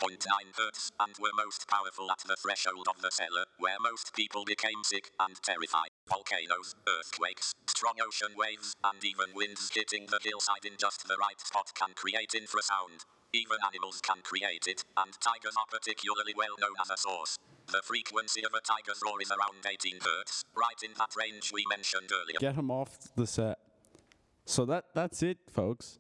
hertz 0.55 0.93
and 1.01 1.13
were 1.19 1.35
most 1.35 1.67
powerful 1.67 2.09
at 2.09 2.23
the 2.25 2.39
threshold 2.39 2.87
of 2.87 3.03
the 3.03 3.11
cellar, 3.11 3.51
where 3.59 3.83
most 3.83 4.15
people 4.15 4.45
became 4.47 4.85
sick 4.85 5.11
and 5.19 5.35
terrified. 5.43 5.91
Volcanoes, 6.07 6.79
earthquakes, 6.87 7.53
strong 7.67 7.99
ocean 7.99 8.31
waves, 8.39 8.77
and 8.85 9.03
even 9.03 9.35
winds 9.35 9.75
hitting 9.75 10.07
the 10.07 10.23
hillside 10.23 10.71
in 10.71 10.79
just 10.79 11.03
the 11.09 11.19
right 11.19 11.41
spot 11.43 11.75
can 11.75 11.91
create 11.99 12.31
infrasound. 12.31 13.03
Even 13.35 13.59
animals 13.67 14.01
can 14.01 14.23
create 14.23 14.71
it, 14.71 14.85
and 14.97 15.19
tigers 15.19 15.59
are 15.59 15.67
particularly 15.67 16.33
well 16.39 16.55
known 16.63 16.79
as 16.81 16.95
a 16.95 16.97
source. 16.97 17.39
The 17.67 17.83
frequency 17.83 18.47
of 18.47 18.55
a 18.55 18.63
tiger's 18.63 19.03
roar 19.05 19.21
is 19.21 19.35
around 19.35 19.67
18 19.67 19.99
hertz, 19.99 20.45
right 20.55 20.79
in 20.79 20.95
that 20.95 21.11
range 21.19 21.51
we 21.53 21.67
mentioned 21.69 22.15
earlier. 22.15 22.39
Get 22.39 22.55
him 22.55 22.71
off 22.71 23.11
the 23.17 23.27
set. 23.27 23.59
So 24.45 24.65
that 24.67 24.85
that's 24.95 25.23
it, 25.23 25.39
folks. 25.51 25.99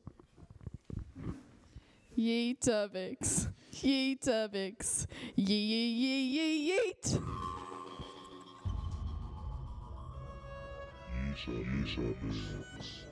Yeetabix. 2.19 3.49
Yeetabix. 3.73 5.07
Yee 5.37 5.55
yee 5.55 5.89
yee 5.89 6.23
yee 6.37 6.71
yeet. 6.71 7.21
Yeetabix. 11.47 13.12